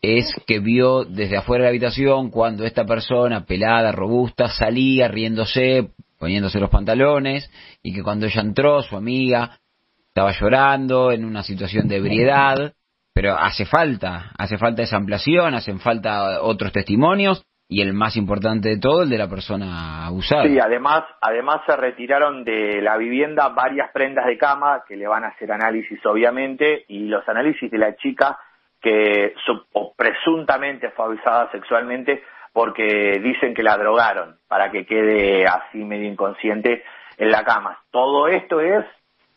es 0.02 0.34
que 0.46 0.58
vio 0.58 1.06
desde 1.06 1.38
afuera 1.38 1.62
de 1.62 1.68
la 1.68 1.70
habitación 1.70 2.28
cuando 2.28 2.66
esta 2.66 2.84
persona, 2.84 3.46
pelada, 3.46 3.90
robusta, 3.90 4.50
salía 4.50 5.08
riéndose, 5.08 5.88
poniéndose 6.18 6.60
los 6.60 6.68
pantalones, 6.68 7.50
y 7.82 7.94
que 7.94 8.02
cuando 8.02 8.26
ella 8.26 8.42
entró, 8.42 8.82
su 8.82 8.98
amiga 8.98 9.60
estaba 10.14 10.30
llorando 10.30 11.10
en 11.10 11.24
una 11.24 11.42
situación 11.42 11.88
de 11.88 11.96
ebriedad, 11.96 12.72
pero 13.12 13.34
hace 13.34 13.64
falta, 13.64 14.30
hace 14.38 14.56
falta 14.58 14.82
esa 14.82 14.96
ampliación, 14.96 15.54
hacen 15.54 15.80
falta 15.80 16.40
otros 16.40 16.70
testimonios, 16.70 17.44
y 17.68 17.82
el 17.82 17.94
más 17.94 18.16
importante 18.16 18.68
de 18.68 18.78
todo, 18.78 19.02
el 19.02 19.10
de 19.10 19.18
la 19.18 19.28
persona 19.28 20.06
abusada. 20.06 20.44
Sí, 20.44 20.56
además, 20.60 21.02
además 21.20 21.62
se 21.66 21.74
retiraron 21.74 22.44
de 22.44 22.80
la 22.80 22.96
vivienda 22.96 23.48
varias 23.48 23.90
prendas 23.90 24.26
de 24.26 24.38
cama 24.38 24.84
que 24.86 24.96
le 24.96 25.08
van 25.08 25.24
a 25.24 25.28
hacer 25.30 25.50
análisis 25.50 25.98
obviamente 26.06 26.84
y 26.86 27.08
los 27.08 27.28
análisis 27.28 27.68
de 27.68 27.78
la 27.78 27.96
chica 27.96 28.38
que 28.80 29.34
o 29.72 29.94
presuntamente 29.96 30.90
fue 30.90 31.06
abusada 31.06 31.50
sexualmente 31.50 32.22
porque 32.52 33.18
dicen 33.20 33.52
que 33.52 33.64
la 33.64 33.76
drogaron 33.76 34.36
para 34.46 34.70
que 34.70 34.86
quede 34.86 35.44
así 35.44 35.78
medio 35.78 36.08
inconsciente 36.08 36.84
en 37.16 37.30
la 37.32 37.42
cama. 37.42 37.80
Todo 37.90 38.28
esto 38.28 38.60
es 38.60 38.84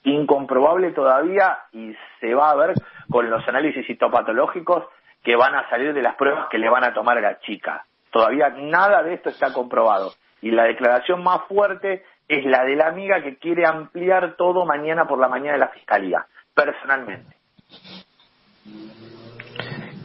incomprobable 0.08 0.92
todavía 0.92 1.58
y 1.72 1.94
se 2.20 2.34
va 2.34 2.52
a 2.52 2.56
ver 2.56 2.74
con 3.10 3.30
los 3.30 3.48
análisis 3.48 3.90
histopatológicos 3.90 4.86
que 5.24 5.36
van 5.36 5.56
a 5.56 5.70
salir 5.70 5.94
de 5.94 6.02
las 6.02 6.16
pruebas 6.16 6.48
que 6.50 6.58
le 6.58 6.70
van 6.70 6.84
a 6.84 6.94
tomar 6.94 7.18
a 7.18 7.22
la 7.22 7.40
chica. 7.40 7.86
Todavía 8.12 8.50
nada 8.50 9.04
de 9.04 9.16
esto 9.16 9.30
está 9.30 9.54
comprobado. 9.54 10.12
Y 10.42 10.52
la 10.52 10.64
declaración 10.64 11.24
más 11.24 11.42
fuerte 11.48 12.04
es 12.28 12.46
la 12.46 12.64
de 12.64 12.76
la 12.76 12.88
amiga 12.88 13.22
que 13.22 13.38
quiere 13.38 13.66
ampliar 13.66 14.36
todo 14.38 14.66
mañana 14.66 15.06
por 15.08 15.20
la 15.20 15.28
mañana 15.28 15.54
de 15.54 15.60
la 15.60 15.70
fiscalía, 15.70 16.26
personalmente. 16.54 17.36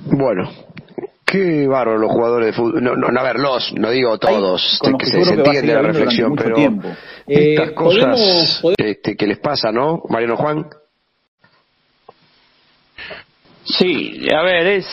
Bueno, 0.07 0.43
qué 1.33 1.67
bárbaro 1.67 1.99
los 1.99 2.11
jugadores 2.13 2.47
de 2.49 2.53
fútbol. 2.53 2.83
No, 2.85 2.95
no, 2.95 3.09
no, 3.09 3.21
a 3.21 3.23
ver, 3.23 3.37
los, 3.39 3.73
no 3.75 3.91
digo 3.91 4.19
todos, 4.19 4.63
este, 4.75 4.91
los 4.91 4.99
que 4.99 5.05
que 5.07 5.11
se, 5.11 5.25
se 5.25 5.35
entiende 5.35 5.75
la 5.75 5.83
reflexión, 5.83 6.35
pero 6.37 6.55
tiempo. 6.55 6.89
Eh, 7.27 7.55
estas 7.55 7.73
cosas 7.73 8.05
podemos- 8.05 8.59
podemos- 8.61 8.75
este, 8.79 9.17
que 9.17 9.27
les 9.27 9.39
pasa, 9.39 9.73
¿no? 9.73 10.03
Mariano 10.09 10.37
Juan. 10.37 10.67
Sí, 13.65 14.27
a 14.35 14.43
ver, 14.43 14.67
es 14.67 14.87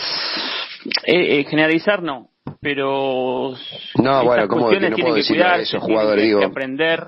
eh, 1.05 1.39
eh, 1.39 1.45
generalizar 1.49 2.01
no, 2.03 2.27
pero 2.61 3.53
No, 3.95 4.11
estas 4.11 4.23
bueno, 4.23 4.47
¿cómo 4.47 4.61
cuestiones 4.67 4.89
que 4.89 4.89
no 4.89 4.95
tienen 4.95 5.11
puedo 5.11 5.15
que 5.15 5.21
a 5.21 5.27
cuidarse, 5.27 5.61
esos 5.63 5.79
tienen 5.81 5.95
jugadores, 5.95 6.21
que, 6.21 6.27
digo? 6.27 6.39
que 6.39 6.45
aprender, 6.45 7.07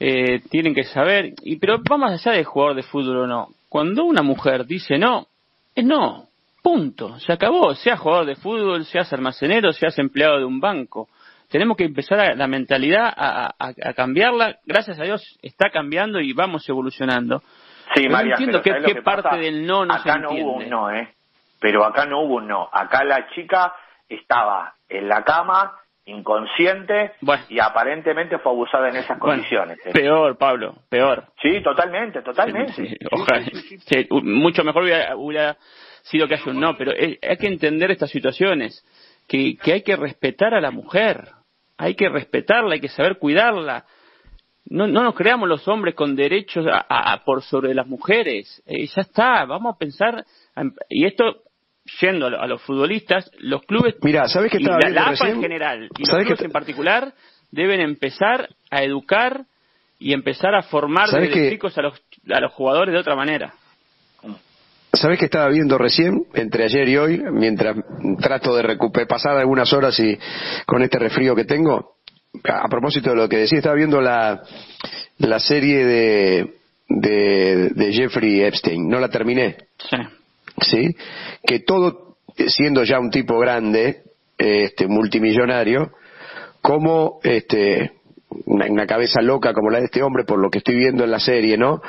eh, 0.00 0.40
tienen 0.50 0.74
que 0.74 0.84
saber, 0.84 1.34
y 1.42 1.56
pero 1.56 1.78
va 1.90 1.96
más 1.98 2.26
allá 2.26 2.36
de 2.38 2.44
jugador 2.44 2.76
de 2.76 2.82
fútbol 2.84 3.16
o 3.18 3.26
no. 3.26 3.48
Cuando 3.68 4.04
una 4.04 4.22
mujer 4.22 4.64
dice 4.66 4.98
no, 4.98 5.26
es 5.74 5.84
no, 5.84 6.27
punto, 6.72 7.18
se 7.20 7.32
acabó, 7.32 7.74
sea 7.74 7.96
jugador 7.96 8.26
de 8.26 8.36
fútbol, 8.36 8.84
seas 8.84 9.10
almacenero, 9.14 9.72
seas 9.72 9.98
empleado 9.98 10.38
de 10.38 10.44
un 10.44 10.60
banco. 10.60 11.08
Tenemos 11.50 11.78
que 11.78 11.84
empezar 11.84 12.20
a, 12.20 12.34
la 12.34 12.46
mentalidad 12.46 13.06
a, 13.16 13.46
a- 13.58 13.72
a 13.82 13.92
cambiarla. 13.94 14.58
Gracias 14.66 15.00
a 15.00 15.04
Dios 15.04 15.22
está 15.40 15.70
cambiando 15.70 16.20
y 16.20 16.34
vamos 16.34 16.68
evolucionando. 16.68 17.42
Sí, 17.94 18.06
María, 18.06 18.32
entiendo 18.32 18.60
pero 18.62 18.64
qué- 18.64 18.70
¿sabés 18.70 18.84
qué 18.84 18.90
lo 18.90 18.94
que 18.96 19.02
parte 19.02 19.22
pasa? 19.22 19.36
del 19.38 19.66
no 19.66 19.86
no 19.86 19.94
se 19.94 20.10
Acá 20.10 20.18
no 20.18 20.30
hubo 20.32 20.52
un 20.56 20.68
no, 20.68 20.90
¿eh? 20.90 21.08
Pero 21.58 21.84
acá 21.86 22.04
no 22.04 22.20
hubo 22.20 22.34
un 22.36 22.48
no. 22.48 22.68
Acá 22.70 23.02
la 23.02 23.28
chica 23.30 23.72
estaba 24.10 24.74
en 24.90 25.08
la 25.08 25.24
cama, 25.24 25.72
inconsciente, 26.04 27.12
Bueno. 27.22 27.42
y 27.48 27.58
aparentemente 27.60 28.38
fue 28.40 28.52
abusada 28.52 28.90
en 28.90 28.96
esas 28.96 29.18
Bueno, 29.18 29.36
condiciones. 29.36 29.78
¿eh? 29.86 29.90
Peor, 29.94 30.36
Pablo, 30.36 30.74
peor. 30.90 31.24
Sí, 31.40 31.62
totalmente, 31.62 32.20
totalmente. 32.20 32.72
Sí, 32.74 32.88
Sí, 32.88 32.96
ojalá. 33.10 33.44
sí, 33.86 34.06
mucho 34.10 34.64
mejor 34.64 34.82
hubiera, 34.82 35.16
hubiera 35.16 35.56
sido 36.10 36.26
que 36.28 36.34
haya 36.34 36.50
un 36.50 36.60
no, 36.60 36.76
pero 36.76 36.92
hay 36.92 37.36
que 37.36 37.46
entender 37.46 37.90
estas 37.90 38.10
situaciones, 38.10 38.84
que, 39.26 39.56
que 39.56 39.72
hay 39.74 39.82
que 39.82 39.96
respetar 39.96 40.54
a 40.54 40.60
la 40.60 40.70
mujer, 40.70 41.28
hay 41.76 41.94
que 41.94 42.08
respetarla, 42.08 42.74
hay 42.74 42.80
que 42.80 42.88
saber 42.88 43.18
cuidarla. 43.18 43.84
No, 44.70 44.86
no 44.86 45.02
nos 45.02 45.14
creamos 45.14 45.48
los 45.48 45.66
hombres 45.68 45.94
con 45.94 46.14
derechos 46.16 46.66
a- 46.66 46.84
a- 46.88 47.12
a- 47.12 47.24
por 47.24 47.42
sobre 47.42 47.74
las 47.74 47.86
mujeres. 47.86 48.62
Eh, 48.66 48.86
ya 48.86 49.02
está, 49.02 49.44
vamos 49.46 49.74
a 49.74 49.78
pensar. 49.78 50.24
a- 50.56 50.62
y 50.90 51.06
esto, 51.06 51.42
yendo 52.00 52.26
a, 52.26 52.30
lo- 52.30 52.40
a 52.42 52.46
los 52.46 52.60
futbolistas, 52.62 53.30
los 53.38 53.62
clubes. 53.62 53.94
Mira, 54.02 54.28
¿sabés 54.28 54.50
qué 54.52 54.58
y 54.58 54.64
la, 54.64 54.78
la 54.90 55.04
recién? 55.10 55.36
en 55.36 55.40
general 55.42 55.84
y 55.96 56.00
los 56.00 56.08
¿Sabés 56.10 56.26
clubes 56.26 56.42
en 56.42 56.50
particular 56.52 57.14
deben 57.50 57.80
empezar 57.80 58.48
a 58.70 58.82
educar 58.82 59.44
y 59.98 60.12
empezar 60.12 60.54
a 60.54 60.62
formar 60.62 61.08
¿Sabés 61.08 61.30
desde 61.30 61.42
qué? 61.44 61.50
chicos 61.50 61.76
a 61.78 61.82
los, 61.82 62.02
a 62.30 62.40
los 62.40 62.52
jugadores 62.52 62.92
de 62.92 63.00
otra 63.00 63.16
manera. 63.16 63.54
¿Sabés 64.92 65.18
que 65.18 65.26
estaba 65.26 65.48
viendo 65.48 65.76
recién, 65.76 66.24
entre 66.34 66.64
ayer 66.64 66.88
y 66.88 66.96
hoy, 66.96 67.22
mientras 67.30 67.76
trato 68.20 68.56
de 68.56 68.62
recuperar, 68.62 69.06
pasar 69.06 69.36
algunas 69.36 69.72
horas 69.72 69.98
y 70.00 70.18
con 70.66 70.82
este 70.82 70.98
resfrío 70.98 71.34
que 71.36 71.44
tengo? 71.44 71.96
A, 72.44 72.68
propósito 72.68 73.10
de 73.10 73.16
lo 73.16 73.28
que 73.28 73.38
decía, 73.38 73.58
estaba 73.58 73.74
viendo 73.74 74.00
la, 74.00 74.42
la 75.18 75.38
serie 75.40 75.84
de, 75.84 76.54
de, 76.88 77.68
de 77.70 77.92
Jeffrey 77.92 78.42
Epstein. 78.42 78.88
No 78.88 78.98
la 78.98 79.08
terminé, 79.08 79.56
Sí. 79.90 79.96
¿sí? 80.62 80.96
Que 81.46 81.60
todo, 81.60 82.16
siendo 82.46 82.82
ya 82.84 82.98
un 82.98 83.10
tipo 83.10 83.38
grande, 83.38 84.02
este, 84.38 84.86
multimillonario, 84.88 85.92
como 86.62 87.20
este, 87.24 87.92
una, 88.46 88.66
una 88.66 88.86
cabeza 88.86 89.20
loca 89.20 89.52
como 89.52 89.70
la 89.70 89.80
de 89.80 89.86
este 89.86 90.02
hombre, 90.02 90.24
por 90.24 90.38
lo 90.38 90.50
que 90.50 90.58
estoy 90.58 90.76
viendo 90.76 91.04
en 91.04 91.10
la 91.10 91.20
serie, 91.20 91.56
¿no? 91.58 91.82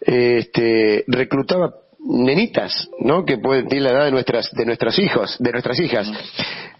Este, 0.00 1.04
reclutaba 1.06 1.74
nenitas, 2.04 2.88
¿no? 3.00 3.24
Que 3.24 3.38
pueden 3.38 3.68
tener 3.68 3.84
la 3.84 3.90
edad 3.90 4.04
de 4.06 4.10
nuestras, 4.12 4.50
de 4.52 4.64
nuestros 4.66 4.98
hijos, 4.98 5.36
de 5.38 5.52
nuestras 5.52 5.78
hijas. 5.80 6.10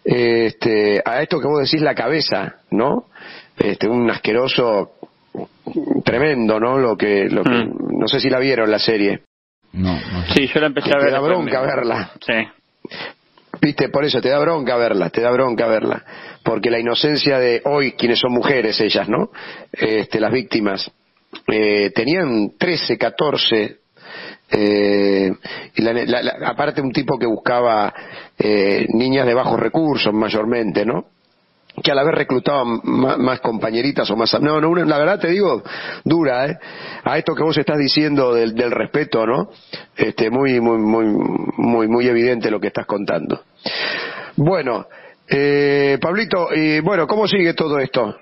Este, 0.04 1.00
a 1.04 1.22
esto 1.22 1.40
que 1.40 1.46
vos 1.46 1.62
decís 1.62 1.80
la 1.82 1.94
cabeza, 1.94 2.56
¿no? 2.70 3.06
Este, 3.58 3.88
un 3.88 4.11
asqueroso 4.11 4.92
tremendo, 6.04 6.58
¿no? 6.58 6.78
Lo 6.78 6.96
que, 6.96 7.28
lo 7.30 7.42
que, 7.44 7.50
Mm. 7.50 7.98
no 8.00 8.08
sé 8.08 8.20
si 8.20 8.28
la 8.28 8.38
vieron 8.40 8.70
la 8.70 8.78
serie. 8.78 9.22
No, 9.72 9.94
no 9.94 10.26
sé. 10.26 10.32
Sí, 10.35 10.46
yo 10.48 10.61
la 10.61 10.66
empecé 10.66 10.90
Que 10.90 10.96
a 10.96 10.98
te 10.98 11.04
ver. 11.04 11.12
da 11.12 11.20
después 11.20 11.38
bronca 11.38 11.61
verla. 11.62 12.11
Sí. 12.26 12.98
Viste, 13.61 13.88
por 13.90 14.04
eso 14.04 14.20
te 14.20 14.28
da 14.28 14.38
bronca 14.40 14.76
verla, 14.76 15.08
te 15.11 15.20
da 15.20 15.30
bronca 15.30 15.66
verla. 15.68 16.04
Porque 16.42 16.70
la 16.70 16.80
inocencia 16.80 17.38
de 17.38 17.62
hoy, 17.64 17.92
quienes 17.92 18.18
son 18.18 18.32
mujeres 18.32 18.80
ellas, 18.80 19.08
¿no? 19.08 19.30
Este, 19.72 20.18
las 20.18 20.32
víctimas, 20.32 20.90
eh, 21.46 21.90
tenían 21.94 22.52
13, 22.58 22.98
14, 22.98 23.78
eh, 24.52 25.32
y 25.74 25.82
la- 25.82 25.92
la- 25.92 26.22
la- 26.22 26.48
aparte 26.48 26.80
un 26.80 26.92
tipo 26.92 27.18
que 27.18 27.26
buscaba 27.26 27.92
eh, 28.38 28.86
niñas 28.94 29.26
de 29.26 29.34
bajos 29.34 29.58
recursos 29.58 30.12
mayormente, 30.12 30.84
¿no? 30.84 31.06
que 31.82 31.90
a 31.90 31.94
la 31.94 32.04
vez 32.04 32.14
reclutaban 32.14 32.80
más, 32.84 33.16
más 33.16 33.40
compañeritas 33.40 34.08
o 34.10 34.14
más... 34.14 34.38
No, 34.42 34.60
no, 34.60 34.68
una- 34.68 34.84
la 34.84 34.98
verdad 34.98 35.18
te 35.18 35.28
digo, 35.28 35.62
dura, 36.04 36.44
¿eh? 36.46 36.58
A 37.02 37.16
esto 37.16 37.34
que 37.34 37.42
vos 37.42 37.56
estás 37.56 37.78
diciendo 37.78 38.34
del, 38.34 38.54
del 38.54 38.70
respeto, 38.70 39.26
¿no? 39.26 39.48
Este, 39.96 40.28
muy, 40.30 40.60
muy, 40.60 40.76
muy, 40.76 41.06
muy, 41.56 41.88
muy 41.88 42.06
evidente 42.06 42.50
lo 42.50 42.60
que 42.60 42.66
estás 42.66 42.84
contando. 42.84 43.40
Bueno, 44.36 44.84
eh, 45.26 45.96
Pablito, 45.98 46.54
y 46.54 46.80
bueno, 46.80 47.06
¿cómo 47.06 47.26
sigue 47.26 47.54
todo 47.54 47.78
esto? 47.78 48.16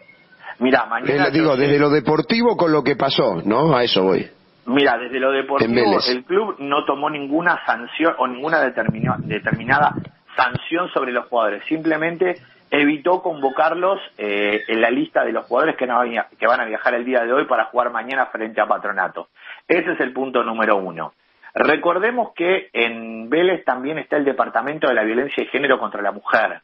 Mira, 0.61 0.87
mañana... 0.87 1.27
Eh, 1.27 1.31
digo, 1.33 1.57
desde 1.57 1.81
lo 1.81 1.91
deportivo 1.91 2.57
con 2.57 2.71
lo 2.71 2.85
que 2.85 2.95
pasó, 2.95 3.43
¿no? 3.45 3.75
A 3.77 3.83
eso 3.83 4.05
voy. 4.05 4.29
Mira, 4.75 4.99
desde 4.99 5.19
lo 5.21 5.31
deportivo, 5.33 5.69
el 6.09 6.25
club 6.25 6.57
no 6.59 6.85
tomó 6.85 7.11
ninguna 7.11 7.65
sanción 7.67 8.15
o 8.19 8.27
ninguna 8.27 8.61
determina- 8.61 9.17
determinada 9.19 9.95
sanción 10.37 10.89
sobre 10.93 11.13
los 11.13 11.27
jugadores. 11.27 11.63
Simplemente 11.67 12.37
evitó 12.71 13.21
convocarlos 13.23 14.01
eh, 14.17 14.63
en 14.69 14.81
la 14.81 14.91
lista 14.91 15.25
de 15.25 15.33
los 15.33 15.47
jugadores 15.47 15.77
que, 15.77 15.87
no 15.87 16.01
que 16.39 16.47
van 16.47 16.61
a 16.61 16.65
viajar 16.67 16.95
el 16.95 17.05
día 17.05 17.25
de 17.25 17.33
hoy 17.33 17.45
para 17.47 17.65
jugar 17.67 17.91
mañana 17.91 18.27
frente 18.27 18.61
a 18.61 18.67
Patronato. 18.67 19.29
Ese 19.67 19.93
es 19.93 20.01
el 20.01 20.13
punto 20.13 20.45
número 20.45 20.77
uno. 20.77 21.13
Recordemos 21.53 22.33
que 22.35 22.71
en 22.73 23.29
Vélez 23.29 23.65
también 23.65 23.99
está 23.99 24.17
el 24.17 24.25
Departamento 24.25 24.87
de 24.87 24.95
la 24.95 25.03
Violencia 25.03 25.43
de 25.43 25.51
Género 25.51 25.81
contra 25.81 26.01
la 26.01 26.13
Mujer 26.13 26.61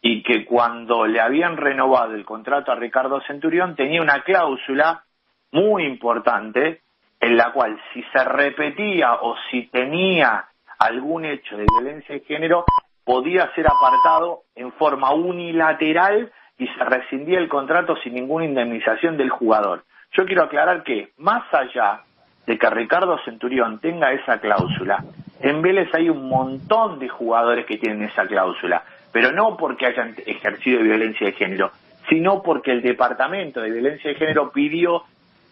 y 0.00 0.22
que 0.22 0.46
cuando 0.46 1.06
le 1.06 1.20
habían 1.20 1.58
renovado 1.58 2.14
el 2.14 2.24
contrato 2.24 2.72
a 2.72 2.76
Ricardo 2.76 3.20
Centurión 3.26 3.76
tenía 3.76 4.00
una 4.00 4.22
cláusula 4.22 5.04
muy 5.52 5.84
importante 5.84 6.80
en 7.24 7.38
la 7.38 7.52
cual 7.52 7.80
si 7.92 8.02
se 8.12 8.22
repetía 8.22 9.14
o 9.14 9.34
si 9.50 9.66
tenía 9.68 10.44
algún 10.78 11.24
hecho 11.24 11.56
de 11.56 11.64
violencia 11.78 12.16
de 12.16 12.20
género 12.20 12.66
podía 13.02 13.50
ser 13.54 13.66
apartado 13.66 14.42
en 14.54 14.70
forma 14.72 15.10
unilateral 15.14 16.30
y 16.58 16.66
se 16.68 16.84
rescindía 16.84 17.38
el 17.38 17.48
contrato 17.48 17.96
sin 18.02 18.12
ninguna 18.12 18.44
indemnización 18.44 19.16
del 19.16 19.30
jugador. 19.30 19.84
Yo 20.12 20.26
quiero 20.26 20.44
aclarar 20.44 20.82
que, 20.82 21.12
más 21.16 21.42
allá 21.54 22.02
de 22.46 22.58
que 22.58 22.68
Ricardo 22.68 23.18
Centurión 23.24 23.78
tenga 23.80 24.12
esa 24.12 24.38
cláusula, 24.38 25.02
en 25.40 25.62
Vélez 25.62 25.88
hay 25.94 26.10
un 26.10 26.28
montón 26.28 26.98
de 26.98 27.08
jugadores 27.08 27.64
que 27.64 27.78
tienen 27.78 28.02
esa 28.02 28.26
cláusula, 28.26 28.84
pero 29.12 29.32
no 29.32 29.56
porque 29.56 29.86
hayan 29.86 30.14
ejercido 30.26 30.82
violencia 30.82 31.28
de 31.28 31.32
género, 31.32 31.70
sino 32.10 32.42
porque 32.42 32.70
el 32.70 32.82
Departamento 32.82 33.62
de 33.62 33.70
Violencia 33.70 34.10
de 34.10 34.16
Género 34.16 34.52
pidió 34.52 35.04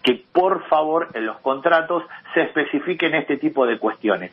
que 0.03 0.25
por 0.33 0.65
favor 0.69 1.09
en 1.15 1.27
los 1.27 1.39
contratos 1.41 2.05
se 2.35 2.43
especifiquen 2.43 3.15
este 3.15 3.37
tipo 3.37 3.67
de 3.67 3.79
cuestiones. 3.79 4.33